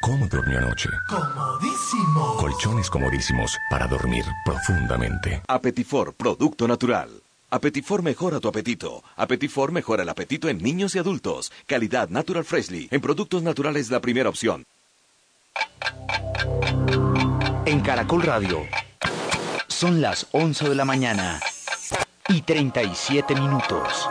[0.00, 0.88] ¿Cómo durmió anoche?
[1.08, 2.36] Comodísimo.
[2.36, 5.42] Colchones comodísimos para dormir profundamente.
[5.48, 7.10] Apetifor, producto natural.
[7.50, 9.02] Apetifor mejora tu apetito.
[9.16, 11.50] Apetifor mejora el apetito en niños y adultos.
[11.66, 12.88] Calidad Natural Freshly.
[12.92, 14.64] En productos naturales la primera opción.
[17.66, 18.66] En Caracol Radio.
[19.66, 21.40] Son las 11 de la mañana
[22.28, 24.08] y 37 minutos.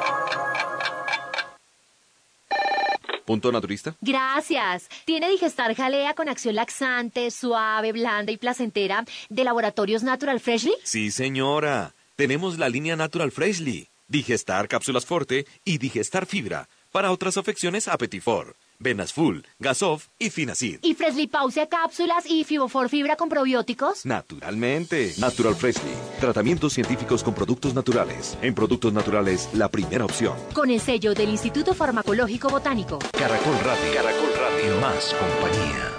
[3.28, 3.94] ¿Punto naturista?
[4.00, 4.88] Gracias.
[5.04, 10.74] ¿Tiene Digestar Jalea con acción laxante, suave, blanda y placentera de Laboratorios Natural Freshly?
[10.84, 11.94] Sí, señora.
[12.16, 13.90] Tenemos la línea Natural Freshly.
[14.08, 16.70] Digestar Cápsulas Forte y Digestar Fibra.
[16.94, 18.56] Para otras afecciones, Apetifor.
[18.80, 20.80] Venas Full, Gasof y Finacid.
[20.84, 24.06] ¿Y Freshly Pausia cápsulas y Fibofor Fibra con probióticos?
[24.06, 25.14] Naturalmente.
[25.18, 25.92] Natural Freshly.
[26.20, 28.38] Tratamientos científicos con productos naturales.
[28.42, 30.38] En productos naturales, la primera opción.
[30.54, 33.00] Con el sello del Instituto Farmacológico Botánico.
[33.18, 33.94] Caracol Radio.
[33.94, 34.82] Caracol Radio.
[34.82, 35.94] Más compañía.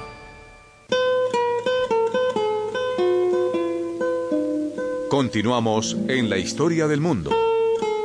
[5.09, 7.31] Continuamos en la historia del mundo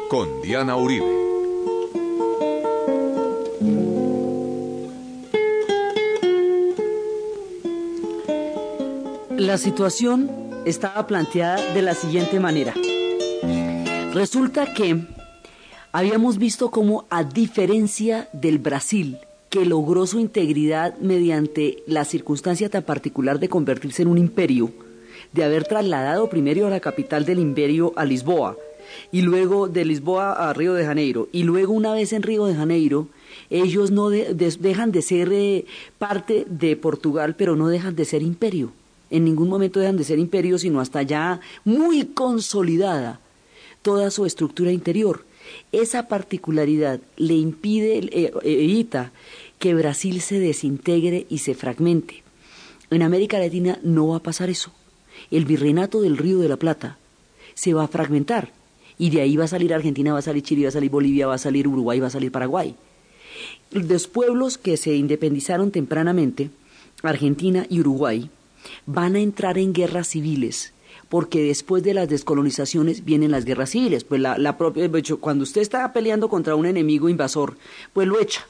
[0.09, 1.22] con Diana Uribe.
[9.53, 10.31] La situación
[10.65, 12.73] estaba planteada de la siguiente manera.
[14.11, 15.05] Resulta que
[15.91, 19.19] habíamos visto cómo, a diferencia del Brasil,
[19.51, 24.71] que logró su integridad mediante la circunstancia tan particular de convertirse en un imperio,
[25.33, 28.57] de haber trasladado primero a la capital del imperio a Lisboa,
[29.11, 32.55] y luego de Lisboa a Río de Janeiro, y luego una vez en Río de
[32.55, 33.07] Janeiro,
[33.51, 35.65] ellos no de, de, dejan de ser eh,
[35.99, 38.71] parte de Portugal, pero no dejan de ser imperio.
[39.13, 43.19] En ningún momento dejan de ser imperio, sino hasta ya muy consolidada
[43.83, 45.23] toda su estructura interior.
[45.71, 49.11] Esa particularidad le impide, eh, evita
[49.59, 52.23] que Brasil se desintegre y se fragmente.
[52.89, 54.71] En América Latina no va a pasar eso.
[55.29, 56.97] El virreinato del Río de la Plata
[57.53, 58.51] se va a fragmentar
[58.97, 61.27] y de ahí va a salir Argentina, va a salir Chile, va a salir Bolivia,
[61.27, 62.75] va a salir Uruguay, va a salir Paraguay.
[63.69, 66.49] Los pueblos que se independizaron tempranamente,
[67.03, 68.31] Argentina y Uruguay,
[68.85, 70.73] van a entrar en guerras civiles
[71.09, 74.03] porque después de las descolonizaciones vienen las guerras civiles.
[74.03, 77.55] Pues la, la propia, cuando usted está peleando contra un enemigo invasor,
[77.93, 78.47] pues lo echa.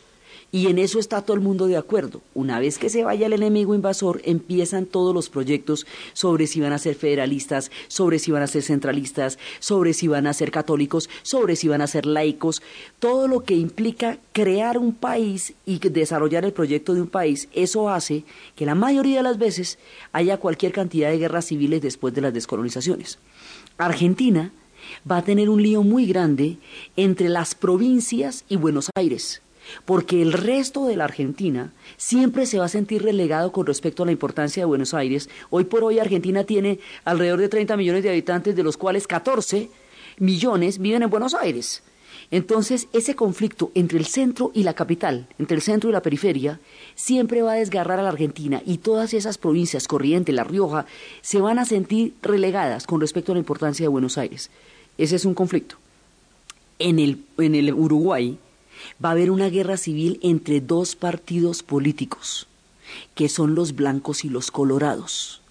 [0.53, 2.21] Y en eso está todo el mundo de acuerdo.
[2.35, 6.73] Una vez que se vaya el enemigo invasor, empiezan todos los proyectos sobre si van
[6.73, 11.09] a ser federalistas, sobre si van a ser centralistas, sobre si van a ser católicos,
[11.23, 12.61] sobre si van a ser laicos.
[12.99, 17.89] Todo lo que implica crear un país y desarrollar el proyecto de un país, eso
[17.89, 18.23] hace
[18.55, 19.79] que la mayoría de las veces
[20.11, 23.17] haya cualquier cantidad de guerras civiles después de las descolonizaciones.
[23.79, 24.51] Argentina
[25.09, 26.57] va a tener un lío muy grande
[26.95, 29.41] entre las provincias y Buenos Aires
[29.85, 34.05] porque el resto de la Argentina siempre se va a sentir relegado con respecto a
[34.05, 35.29] la importancia de Buenos Aires.
[35.49, 39.69] Hoy por hoy Argentina tiene alrededor de 30 millones de habitantes, de los cuales 14
[40.19, 41.83] millones viven en Buenos Aires.
[42.31, 46.59] Entonces, ese conflicto entre el centro y la capital, entre el centro y la periferia,
[46.95, 50.87] siempre va a desgarrar a la Argentina y todas esas provincias, Corrientes, La Rioja,
[51.21, 54.49] se van a sentir relegadas con respecto a la importancia de Buenos Aires.
[54.97, 55.75] Ese es un conflicto.
[56.79, 58.39] En el, en el Uruguay
[59.03, 62.47] va a haber una guerra civil entre dos partidos políticos,
[63.15, 65.41] que son los blancos y los colorados.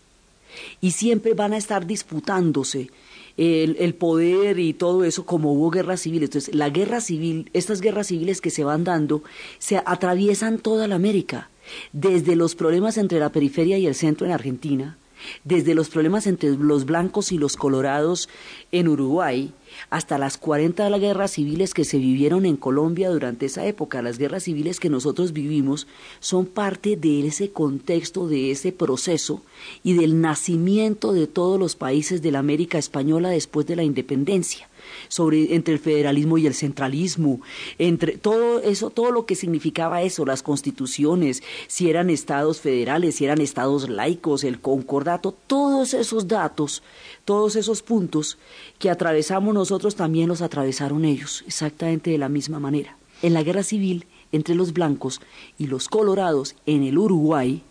[0.80, 2.91] Y siempre van a estar disputándose
[3.37, 6.22] el, poder y todo eso, como hubo guerra civil.
[6.22, 9.22] Entonces, la guerra civil, estas guerras civiles que se van dando,
[9.59, 11.49] se atraviesan toda la América,
[11.93, 14.99] desde los problemas entre la periferia y el centro en Argentina,
[15.44, 18.28] desde los problemas entre los blancos y los colorados
[18.70, 19.52] en Uruguay,
[19.90, 24.02] hasta las 40 guerras civiles que se vivieron en Colombia durante esa época.
[24.02, 25.86] Las guerras civiles que nosotros vivimos
[26.20, 29.42] son parte de ese contexto, de ese proceso
[29.82, 34.68] y del nacimiento de todos los países de la América Española después de la independencia
[35.09, 37.41] sobre entre el federalismo y el centralismo,
[37.78, 43.24] entre todo eso, todo lo que significaba eso, las constituciones, si eran estados federales, si
[43.24, 46.83] eran estados laicos, el concordato, todos esos datos,
[47.24, 48.39] todos esos puntos
[48.78, 52.97] que atravesamos nosotros también los atravesaron ellos, exactamente de la misma manera.
[53.22, 55.20] En la guerra civil entre los blancos
[55.59, 57.62] y los colorados en el Uruguay,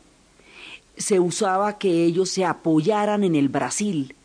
[0.97, 4.15] se usaba que ellos se apoyaran en el Brasil,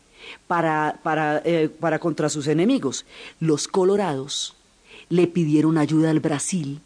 [0.47, 3.05] para, para, eh, para contra sus enemigos.
[3.39, 4.55] Los colorados
[5.09, 6.81] le pidieron ayuda al Brasil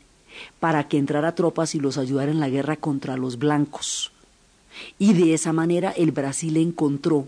[0.60, 4.12] para que entrara tropas y los ayudara en la guerra contra los blancos.
[4.98, 7.28] Y de esa manera el Brasil encontró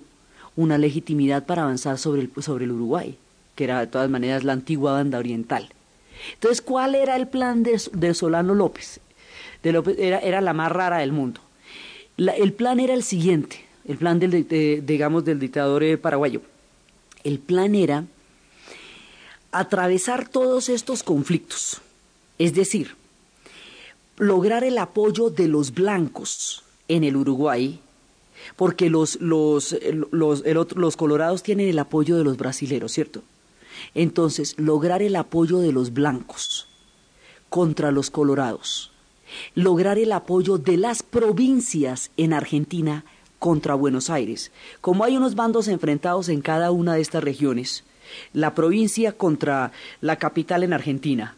[0.56, 3.18] una legitimidad para avanzar sobre el, sobre el Uruguay,
[3.56, 5.70] que era de todas maneras la antigua banda oriental.
[6.36, 9.00] Entonces, ¿cuál era el plan de, de Solano López?
[9.62, 11.42] De López era, era, la más rara del mundo.
[12.18, 16.42] El plan era el siguiente el plan del, de, digamos, del dictador eh, paraguayo.
[17.24, 18.06] El plan era
[19.52, 21.82] atravesar todos estos conflictos,
[22.40, 22.96] es decir,
[24.18, 27.80] lograr el apoyo de los blancos en el Uruguay,
[28.56, 29.76] porque los, los,
[30.12, 33.22] los, el otro, los colorados tienen el apoyo de los brasileros, ¿cierto?
[33.96, 36.68] Entonces, lograr el apoyo de los blancos
[37.50, 38.92] contra los colorados,
[39.56, 43.06] lograr el apoyo de las provincias en Argentina
[43.44, 44.54] contra Buenos Aires.
[44.80, 47.84] Como hay unos bandos enfrentados en cada una de estas regiones,
[48.32, 51.36] la provincia contra la capital en Argentina,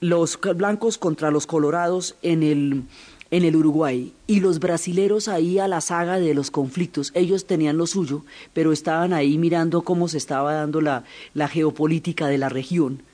[0.00, 2.82] los blancos contra los colorados en el,
[3.30, 7.12] en el Uruguay y los brasileros ahí a la saga de los conflictos.
[7.14, 12.26] Ellos tenían lo suyo, pero estaban ahí mirando cómo se estaba dando la, la geopolítica
[12.26, 13.04] de la región.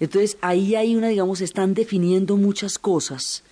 [0.00, 3.42] Entonces ahí hay una, digamos, están definiendo muchas cosas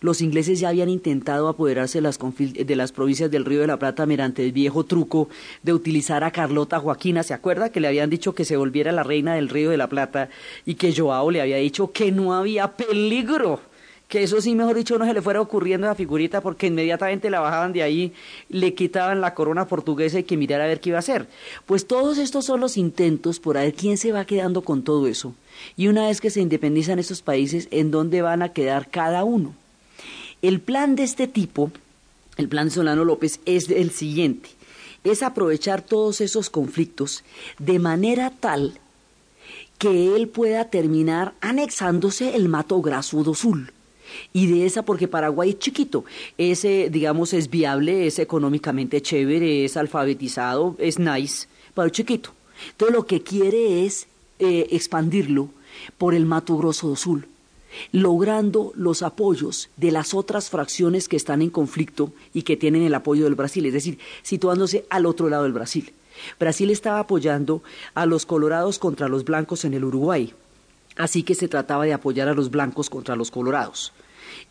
[0.00, 4.44] los ingleses ya habían intentado apoderarse de las, provincias del Río de la Plata mediante
[4.44, 5.28] el viejo truco
[5.62, 7.22] de utilizar a Carlota Joaquina.
[7.22, 9.88] ¿Se acuerda que le habían dicho que se volviera la reina del Río de la
[9.88, 10.28] Plata
[10.64, 13.60] y que Joao le había dicho que no había peligro?
[14.08, 17.30] que eso sí, mejor dicho, no se le fuera ocurriendo a la figurita porque inmediatamente
[17.30, 18.12] la bajaban de ahí,
[18.48, 21.26] le quitaban la corona portuguesa y que mirara a ver qué iba a hacer.
[21.66, 25.34] Pues todos estos son los intentos por ver quién se va quedando con todo eso.
[25.76, 29.54] Y una vez que se independizan estos países, ¿en dónde van a quedar cada uno?
[30.44, 31.70] El plan de este tipo,
[32.36, 34.50] el plan de Solano López, es el siguiente.
[35.02, 37.24] Es aprovechar todos esos conflictos
[37.58, 38.78] de manera tal
[39.78, 43.72] que él pueda terminar anexándose el Mato Graso do Sul.
[44.34, 46.04] Y de esa, porque Paraguay es chiquito,
[46.36, 52.34] ese, digamos, es viable, es económicamente chévere, es alfabetizado, es nice, pero chiquito.
[52.72, 54.08] Entonces lo que quiere es
[54.40, 55.48] eh, expandirlo
[55.96, 57.28] por el Mato Grosso do Sul
[57.92, 62.94] logrando los apoyos de las otras fracciones que están en conflicto y que tienen el
[62.94, 65.92] apoyo del Brasil, es decir, situándose al otro lado del Brasil.
[66.38, 67.62] Brasil estaba apoyando
[67.94, 70.32] a los colorados contra los blancos en el Uruguay,
[70.96, 73.92] así que se trataba de apoyar a los blancos contra los colorados.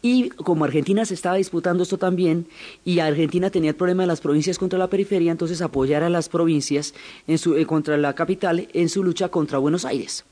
[0.01, 2.47] Y como Argentina se estaba disputando esto también,
[2.84, 6.30] y Argentina tenía el problema de las provincias contra la periferia, entonces apoyar a las
[6.30, 6.93] provincias
[7.28, 10.26] en su, eh, contra la capital en su lucha contra Buenos Aires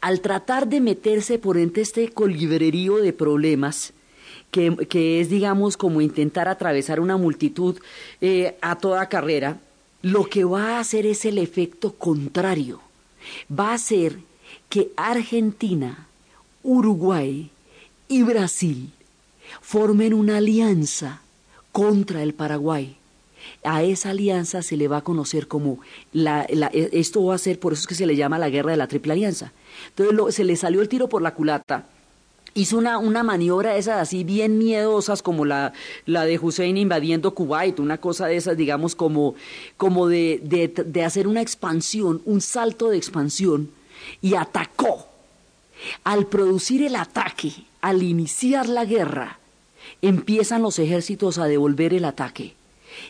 [0.00, 3.92] al tratar de meterse por entre este colibrerío de problemas,
[4.50, 7.78] que, es, digamos, como intentar atravesar una multitud
[8.20, 9.58] eh, a toda carrera,
[10.02, 12.80] lo que va a hacer es el efecto contrario.
[13.50, 14.18] Va a hacer
[14.68, 16.06] que Argentina,
[16.62, 17.50] Uruguay
[18.08, 18.90] y Brasil
[19.60, 21.20] formen una alianza
[21.72, 22.96] contra el Paraguay
[23.62, 25.80] a esa alianza se le va a conocer como
[26.12, 28.72] la, e, esto va a ser, por eso es que se le llama la guerra
[28.72, 29.52] de la triple alianza.
[29.96, 31.86] Entonces se le salió el tiro por la culata
[32.56, 35.72] hizo una, una maniobra esas así bien miedosas como la,
[36.06, 39.34] la de Hussein invadiendo Kuwait, una cosa de esas, digamos, como,
[39.76, 43.70] como de, de, de, hacer una expansión, un salto de expansión
[44.22, 45.06] y atacó.
[46.02, 47.52] Al producir el ataque,
[47.82, 49.38] al iniciar la guerra,
[50.00, 52.54] empiezan los ejércitos a devolver el ataque.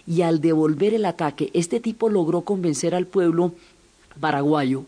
[0.05, 3.53] Y al devolver el ataque, este tipo logró convencer al pueblo
[4.19, 4.85] paraguayo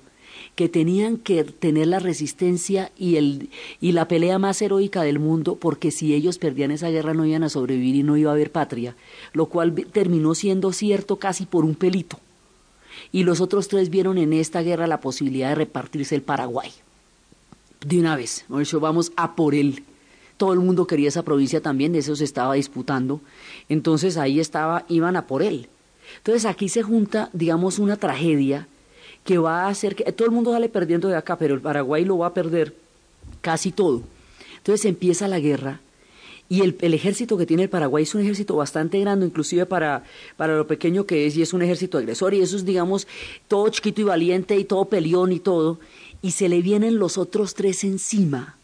[0.58, 3.48] que tenían que tener la resistencia y, el,
[3.80, 7.44] y la pelea más heroica del mundo, porque si ellos perdían esa guerra no iban
[7.44, 8.96] a sobrevivir y no iba a haber patria,
[9.34, 12.18] lo cual terminó siendo cierto casi por un pelito.
[13.12, 16.72] Y los otros tres vieron en esta guerra la posibilidad de repartirse el Paraguay.
[17.86, 19.84] De una vez, vamos a por él.
[20.38, 23.20] Todo el mundo quería esa provincia también, de eso se estaba disputando.
[23.68, 25.68] Entonces ahí estaba, iban a por él.
[26.16, 28.66] Entonces aquí se junta, digamos, una tragedia
[29.28, 32.02] que va a hacer que todo el mundo sale perdiendo de acá, pero el Paraguay
[32.02, 32.74] lo va a perder
[33.42, 34.00] casi todo.
[34.56, 35.82] Entonces empieza la guerra
[36.48, 40.02] y el, ejército que tiene el Paraguay es un ejército bastante grande, inclusive para,
[40.38, 43.06] para lo pequeño que es, y es un ejército agresor, y eso es, digamos,
[43.48, 45.78] todo chiquito y valiente y todo peleón y todo,
[46.22, 48.57] y se le vienen los otros tres encima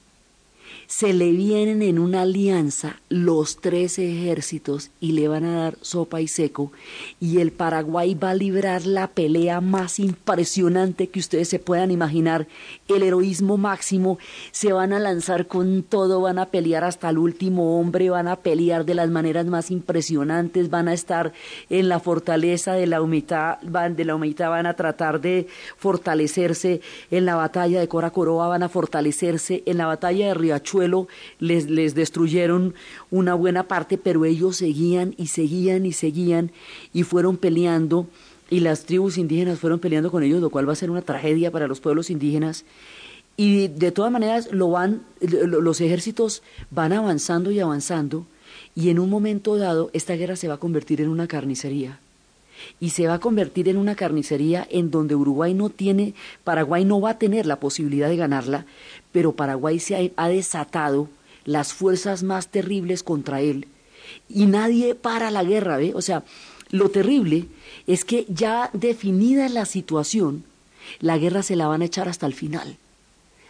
[0.86, 6.20] se le vienen en una alianza los tres ejércitos y le van a dar sopa
[6.20, 6.72] y seco
[7.20, 12.46] y el Paraguay va a librar la pelea más impresionante que ustedes se puedan imaginar,
[12.88, 14.18] el heroísmo máximo,
[14.50, 18.36] se van a lanzar con todo, van a pelear hasta el último hombre, van a
[18.36, 21.32] pelear de las maneras más impresionantes, van a estar
[21.70, 26.80] en la fortaleza de la humildad, van, de la humildad van a tratar de fortalecerse
[27.10, 30.83] en la batalla de Coracoroa, van a fortalecerse en la batalla de Riachuelo,
[31.38, 32.74] les, les destruyeron
[33.10, 36.52] una buena parte, pero ellos seguían y seguían y seguían
[36.92, 38.06] y fueron peleando
[38.50, 41.50] y las tribus indígenas fueron peleando con ellos, lo cual va a ser una tragedia
[41.50, 42.64] para los pueblos indígenas.
[43.36, 48.26] Y de todas maneras lo van, los ejércitos van avanzando y avanzando
[48.74, 51.98] y en un momento dado esta guerra se va a convertir en una carnicería
[52.80, 56.14] y se va a convertir en una carnicería en donde Uruguay no tiene,
[56.44, 58.66] Paraguay no va a tener la posibilidad de ganarla,
[59.14, 61.08] pero Paraguay se ha, desatado
[61.44, 63.68] las fuerzas más terribles contra él
[64.28, 65.92] y nadie para la guerra, ¿ve?
[65.94, 66.24] O sea,
[66.70, 67.46] lo terrible
[67.86, 70.42] es que ya definida la situación,
[70.98, 72.76] la guerra se la van a echar hasta el final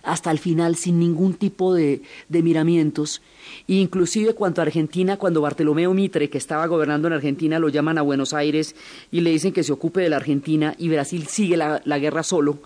[0.03, 3.23] hasta el final sin ningún tipo de, de miramientos.
[3.69, 8.35] Inclusive cuando Argentina, cuando Bartolomeo Mitre, que estaba gobernando en Argentina, lo llaman a Buenos
[8.35, 8.77] Aires
[9.11, 12.23] y le dicen que se ocupe de la Argentina y Brasil sigue la, la guerra
[12.23, 12.59] solo,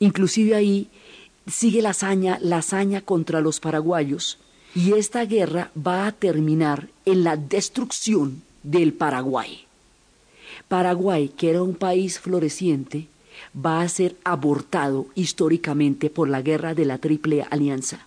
[0.00, 0.88] inclusive ahí
[1.46, 4.38] sigue la hazaña, la hazaña contra los paraguayos
[4.74, 9.64] y esta guerra va a terminar en la destrucción del Paraguay.
[10.68, 13.06] Paraguay, que era un país floreciente,
[13.54, 18.06] va a ser abortado históricamente por la guerra de la Triple Alianza.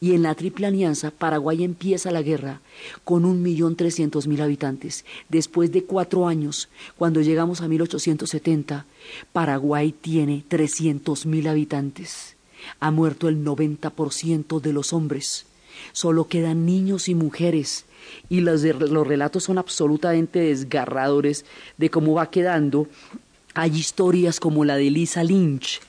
[0.00, 2.60] Y en la Triple Alianza, Paraguay empieza la guerra
[3.04, 5.04] con un millón trescientos mil habitantes.
[5.28, 8.86] Después de cuatro años, cuando llegamos a 1870,
[9.32, 12.37] Paraguay tiene trescientos mil habitantes.
[12.80, 15.46] Ha muerto el 90% de los hombres.
[15.92, 17.84] Solo quedan niños y mujeres.
[18.28, 21.44] Y los, los relatos son absolutamente desgarradores
[21.76, 22.88] de cómo va quedando
[23.58, 25.80] hay historias como la de Lisa Lynch,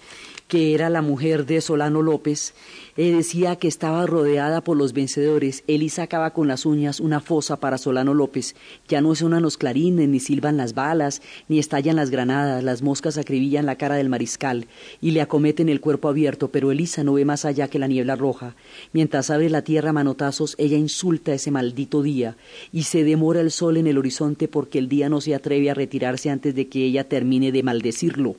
[0.49, 2.55] que era la mujer de Solano López,
[2.97, 5.63] eh, decía que estaba rodeada por los vencedores.
[5.67, 8.55] Él sacaba con las uñas una fosa para Solano López.
[8.87, 12.63] Ya no suenan los clarines, ni silban las balas, ni estallan las granadas.
[12.63, 14.65] Las moscas acribillan la cara del mariscal
[14.99, 18.15] y le acometen el cuerpo abierto, pero Elisa no ve más allá que la niebla
[18.15, 18.55] roja.
[18.91, 22.37] Mientras abre la tierra a manotazos, ella insulta ese maldito día
[22.71, 25.75] y se demora el sol en el horizonte porque el día no se atreve a
[25.75, 28.35] retirarse antes de que ella termine de maldecirlo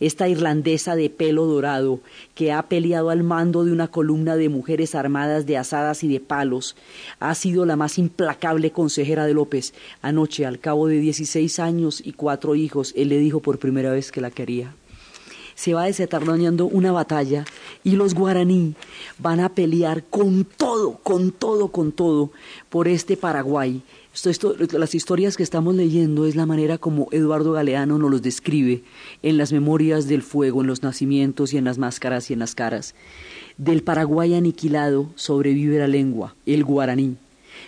[0.00, 2.00] esta irlandesa de pelo dorado,
[2.34, 6.20] que ha peleado al mando de una columna de mujeres armadas de asadas y de
[6.20, 6.76] palos,
[7.20, 9.74] ha sido la más implacable consejera de López.
[10.02, 14.12] Anoche, al cabo de dieciséis años y cuatro hijos, él le dijo por primera vez
[14.12, 14.74] que la quería
[15.54, 17.44] se va desentrañando una batalla
[17.82, 18.74] y los guaraní
[19.18, 22.30] van a pelear con todo, con todo, con todo
[22.70, 23.82] por este Paraguay
[24.72, 28.84] las historias que estamos leyendo es la manera como Eduardo Galeano nos los describe
[29.22, 32.54] en las memorias del fuego, en los nacimientos y en las máscaras y en las
[32.54, 32.94] caras.
[33.58, 37.16] Del Paraguay aniquilado sobrevive la lengua, el guaraní.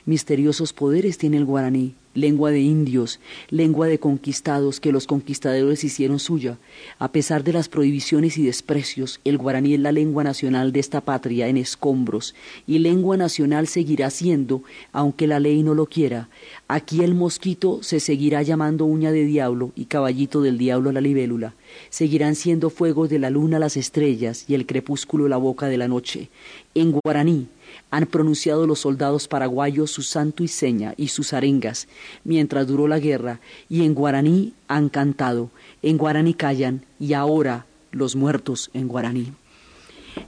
[0.04, 6.18] Misteriosos poderes tiene el guaraní, lengua de indios, lengua de conquistados que los conquistadores hicieron
[6.18, 6.58] suya.
[6.98, 11.00] A pesar de las prohibiciones y desprecios, el guaraní es la lengua nacional de esta
[11.00, 12.34] patria en escombros,
[12.66, 14.62] y lengua nacional seguirá siendo,
[14.92, 16.28] aunque la ley no lo quiera.
[16.68, 21.54] Aquí el mosquito se seguirá llamando uña de diablo y caballito del diablo la libélula.
[21.90, 25.88] Seguirán siendo fuegos de la luna las estrellas y el crepúsculo la boca de la
[25.88, 26.30] noche.
[26.74, 27.48] En guaraní,
[27.90, 31.88] han pronunciado los soldados paraguayos su santo y seña y sus arengas
[32.24, 35.50] mientras duró la guerra, y en guaraní han cantado,
[35.82, 39.32] en guaraní callan, y ahora los muertos en guaraní.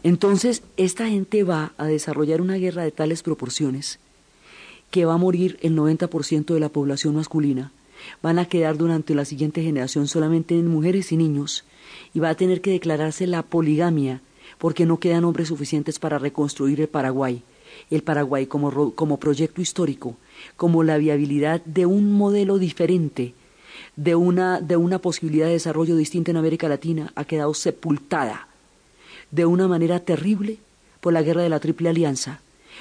[0.03, 3.99] Entonces, esta gente va a desarrollar una guerra de tales proporciones
[4.91, 7.73] que va a morir el 90% de la población masculina,
[8.23, 11.65] van a quedar durante la siguiente generación solamente en mujeres y niños,
[12.15, 14.23] y va a tener que declararse la poligamia
[14.59, 17.43] porque no quedan hombres suficientes para reconstruir el Paraguay,
[17.91, 20.17] el Paraguay como, como proyecto histórico,
[20.57, 23.35] como la viabilidad de un modelo diferente,
[23.97, 28.49] de una, de una posibilidad de desarrollo distinta en América Latina, ha quedado sepultada.
[29.31, 30.59] De una manera terrible
[31.01, 32.41] por la guerra de la Triple Alianza,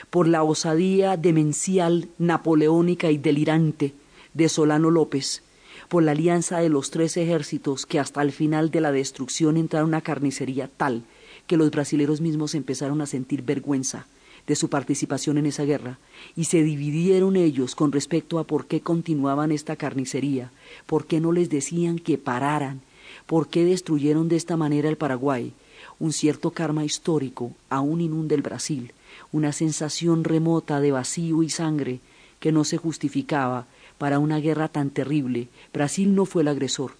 [0.09, 3.93] por la osadía demencial, napoleónica y delirante
[4.33, 5.43] de Solano López,
[5.89, 9.89] por la alianza de los tres ejércitos que hasta el final de la destrucción entraron
[9.89, 11.03] a una carnicería tal
[11.47, 14.05] que los brasileros mismos empezaron a sentir vergüenza
[14.47, 15.99] de su participación en esa guerra
[16.35, 20.51] y se dividieron ellos con respecto a por qué continuaban esta carnicería,
[20.85, 22.81] por qué no les decían que pararan,
[23.25, 25.53] por qué destruyeron de esta manera el Paraguay.
[25.99, 28.93] Un cierto karma histórico aún inunda el Brasil,
[29.31, 31.99] una sensación remota de vacío y sangre
[32.39, 33.65] que no se justificaba
[33.97, 35.49] para una guerra tan terrible.
[35.73, 36.91] Brasil no fue el agresor,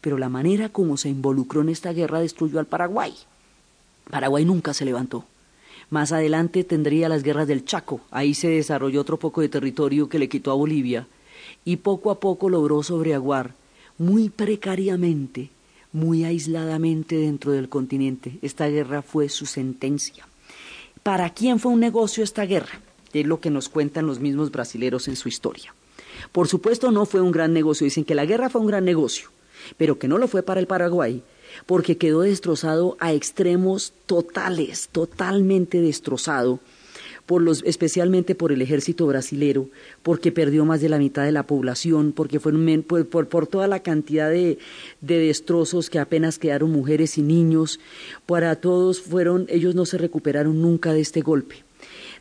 [0.00, 3.14] pero la manera como se involucró en esta guerra destruyó al Paraguay.
[4.10, 5.24] Paraguay nunca se levantó.
[5.90, 10.18] Más adelante tendría las guerras del Chaco, ahí se desarrolló otro poco de territorio que
[10.18, 11.06] le quitó a Bolivia,
[11.64, 13.54] y poco a poco logró sobreaguar,
[13.98, 15.50] muy precariamente,
[15.92, 18.38] muy aisladamente dentro del continente.
[18.42, 20.26] Esta guerra fue su sentencia.
[21.02, 22.80] ¿Para quién fue un negocio esta guerra?
[23.12, 25.74] Es lo que nos cuentan los mismos brasileros en su historia.
[26.30, 29.28] Por supuesto no fue un gran negocio, dicen que la guerra fue un gran negocio,
[29.76, 31.22] pero que no lo fue para el Paraguay,
[31.66, 36.60] porque quedó destrozado a extremos totales, totalmente destrozado,
[37.26, 39.68] por los, especialmente por el ejército brasilero,
[40.02, 43.68] porque perdió más de la mitad de la población, porque fue por, por, por, toda
[43.68, 44.58] la cantidad de,
[45.00, 47.80] de destrozos que apenas quedaron mujeres y niños,
[48.26, 51.64] para todos fueron, ellos no se recuperaron nunca de este golpe.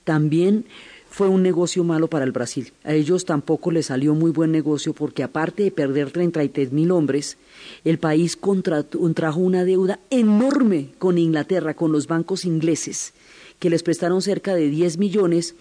[0.04, 0.66] También
[1.12, 2.72] fue un negocio malo para el Brasil.
[2.86, 7.38] A ellos tampoco les salió muy buen negocio porque aparte de perder 33 mil hombres,
[7.84, 13.14] el país contrajo una deuda enorme con Inglaterra, con los bancos ingleses,
[13.60, 15.56] que les prestaron cerca de 10 millones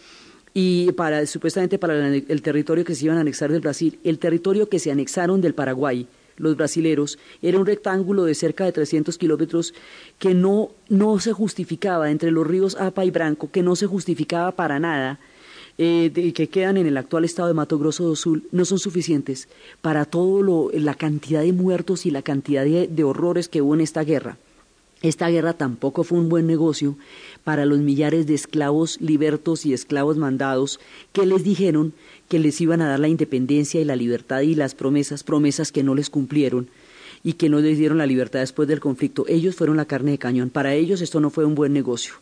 [0.54, 4.20] y para supuestamente para el, el territorio que se iban a anexar del Brasil, el
[4.20, 9.18] territorio que se anexaron del Paraguay, los brasileros, era un rectángulo de cerca de 300
[9.18, 9.74] kilómetros
[10.20, 14.52] que no, no se justificaba entre los ríos Apa y Branco, que no se justificaba
[14.52, 15.18] para nada
[15.78, 19.48] eh, que quedan en el actual estado de Mato Grosso do Sul no son suficientes
[19.80, 24.04] para todo la cantidad de muertos y la cantidad de, horrores que hubo en esta
[24.04, 24.36] guerra.
[25.02, 26.96] Esta guerra tampoco fue un buen negocio
[27.42, 30.78] para los millares de esclavos libertos y esclavos mandados
[31.12, 31.94] que les dijeron
[32.28, 35.82] que les iban a dar la independencia y la libertad y las promesas, promesas que
[35.82, 36.68] no les cumplieron
[37.24, 39.24] y que no les dieron la libertad después del conflicto.
[39.26, 40.50] Ellos fueron la carne de cañón.
[40.50, 42.14] Para ellos esto no fue un buen negocio.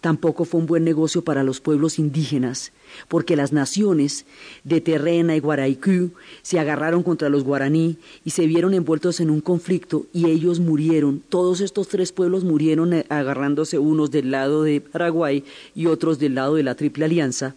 [0.00, 2.72] Tampoco fue un buen negocio para los pueblos indígenas,
[3.08, 4.24] porque las naciones
[4.64, 6.10] de Terrena y Guaraicú
[6.42, 11.22] se agarraron contra los guaraní y se vieron envueltos en un conflicto y ellos murieron.
[11.28, 16.34] Todos estos tres pueblos murieron eh, agarrándose unos del lado de Paraguay y otros del
[16.34, 17.54] lado de la Triple Alianza.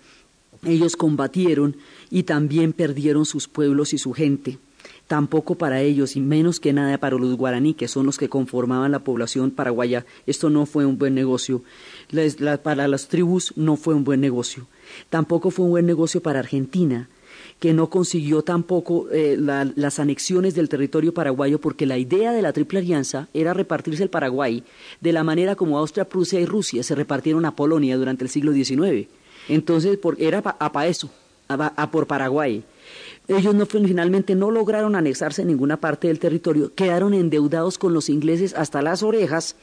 [0.64, 1.76] Ellos combatieron
[2.10, 4.58] y también perdieron sus pueblos y su gente
[5.08, 8.92] tampoco para ellos y menos que nada para los guaraní, que son los que conformaban
[8.92, 10.06] la población paraguaya.
[10.26, 11.62] Esto no fue un buen negocio.
[12.64, 14.68] para las tribus no fue un buen negocio.
[15.10, 17.10] Tampoco fue un buen negocio para Argentina,
[17.60, 22.54] que no consiguió tampoco eh, las anexiones del territorio paraguayo, porque la idea de la
[22.54, 24.64] Triple Alianza era repartirse el Paraguay
[25.02, 28.54] de la manera como Austria, Prusia y Rusia se repartieron a Polonia durante el siglo
[28.54, 29.08] XIX.
[29.48, 31.12] Entonces, era para eso,
[31.48, 32.64] a por Paraguay.
[33.28, 38.10] Ellos no, finalmente no lograron anexarse en ninguna parte del territorio, quedaron endeudados con los
[38.10, 39.56] ingleses hasta las orejas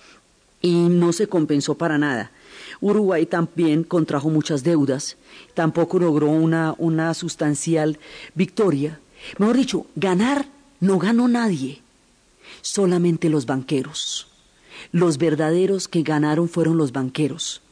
[0.61, 2.33] y no se compensó para nada.
[2.81, 5.17] Uruguay también contrajo muchas deudas,
[5.55, 7.99] tampoco logró una, una sustancial
[8.35, 8.99] victoria.
[9.39, 10.47] Mejor dicho, ganar
[10.81, 11.83] no ganó nadie,
[12.63, 14.27] solamente los banqueros.
[14.91, 17.63] Los verdaderos que ganaron fueron los banqueros.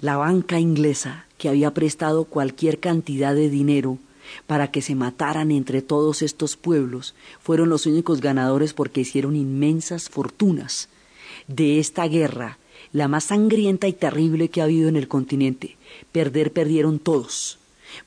[0.00, 3.98] La banca inglesa, que había prestado cualquier cantidad de dinero
[4.46, 10.08] para que se mataran entre todos estos pueblos, fueron los únicos ganadores porque hicieron inmensas
[10.08, 10.88] fortunas
[11.48, 12.58] de esta guerra,
[12.92, 15.76] la más sangrienta y terrible que ha habido en el continente.
[16.12, 17.58] Perder perdieron todos.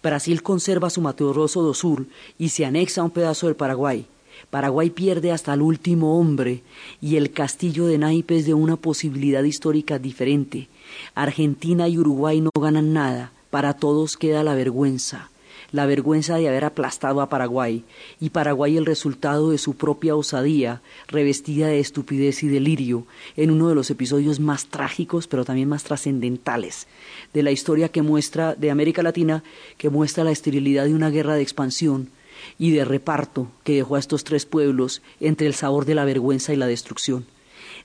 [0.02, 2.08] Brasil conserva su Mato Grosso do Sul
[2.38, 4.06] y se anexa a un pedazo del Paraguay.
[4.50, 6.62] Paraguay pierde hasta el último hombre
[7.02, 10.68] y el castillo de naipes de una posibilidad histórica diferente.
[11.16, 15.30] Argentina y Uruguay no ganan nada, para todos queda la vergüenza
[15.72, 17.84] la vergüenza de haber aplastado a Paraguay
[18.20, 23.06] y Paraguay el resultado de su propia osadía, revestida de estupidez y delirio,
[23.36, 26.88] en uno de los episodios más trágicos pero también más trascendentales
[27.34, 29.44] de la historia que muestra de América Latina,
[29.78, 32.10] que muestra la esterilidad de una guerra de expansión
[32.58, 36.54] y de reparto que dejó a estos tres pueblos entre el sabor de la vergüenza
[36.54, 37.26] y la destrucción.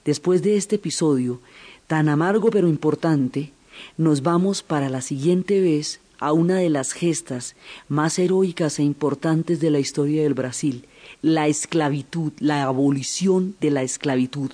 [0.04, 1.40] Después de este episodio,
[1.86, 3.52] tan amargo pero importante,
[3.96, 7.56] nos vamos para la siguiente vez a una de las gestas
[7.88, 10.84] más heroicas e importantes de la historia del Brasil,
[11.20, 14.52] la esclavitud, la abolición de la esclavitud,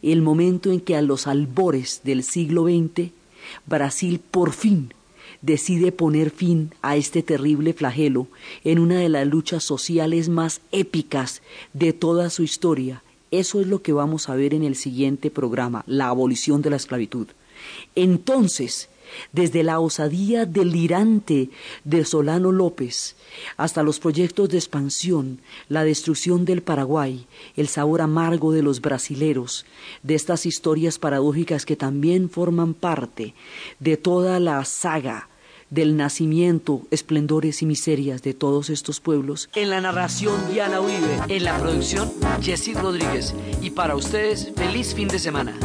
[0.00, 3.10] el momento en que a los albores del siglo XX,
[3.66, 4.94] Brasil por fin
[5.42, 8.28] decide poner fin a este terrible flagelo
[8.64, 11.42] en una de las luchas sociales más épicas
[11.74, 13.02] de toda su historia.
[13.30, 16.76] Eso es lo que vamos a ver en el siguiente programa, la abolición de la
[16.76, 17.26] esclavitud.
[17.94, 18.88] Entonces,
[19.32, 21.50] desde la osadía delirante
[21.84, 23.16] de Solano López
[23.56, 29.64] hasta los proyectos de expansión, la destrucción del Paraguay, el sabor amargo de los brasileros,
[30.02, 33.34] de estas historias paradójicas que también forman parte
[33.80, 35.28] de toda la saga
[35.72, 39.48] del nacimiento, esplendores y miserias de todos estos pueblos.
[39.54, 41.18] En la narración, Diana Uribe.
[41.28, 43.34] En la producción, Jessy Rodríguez.
[43.62, 45.56] Y para ustedes, feliz fin de semana.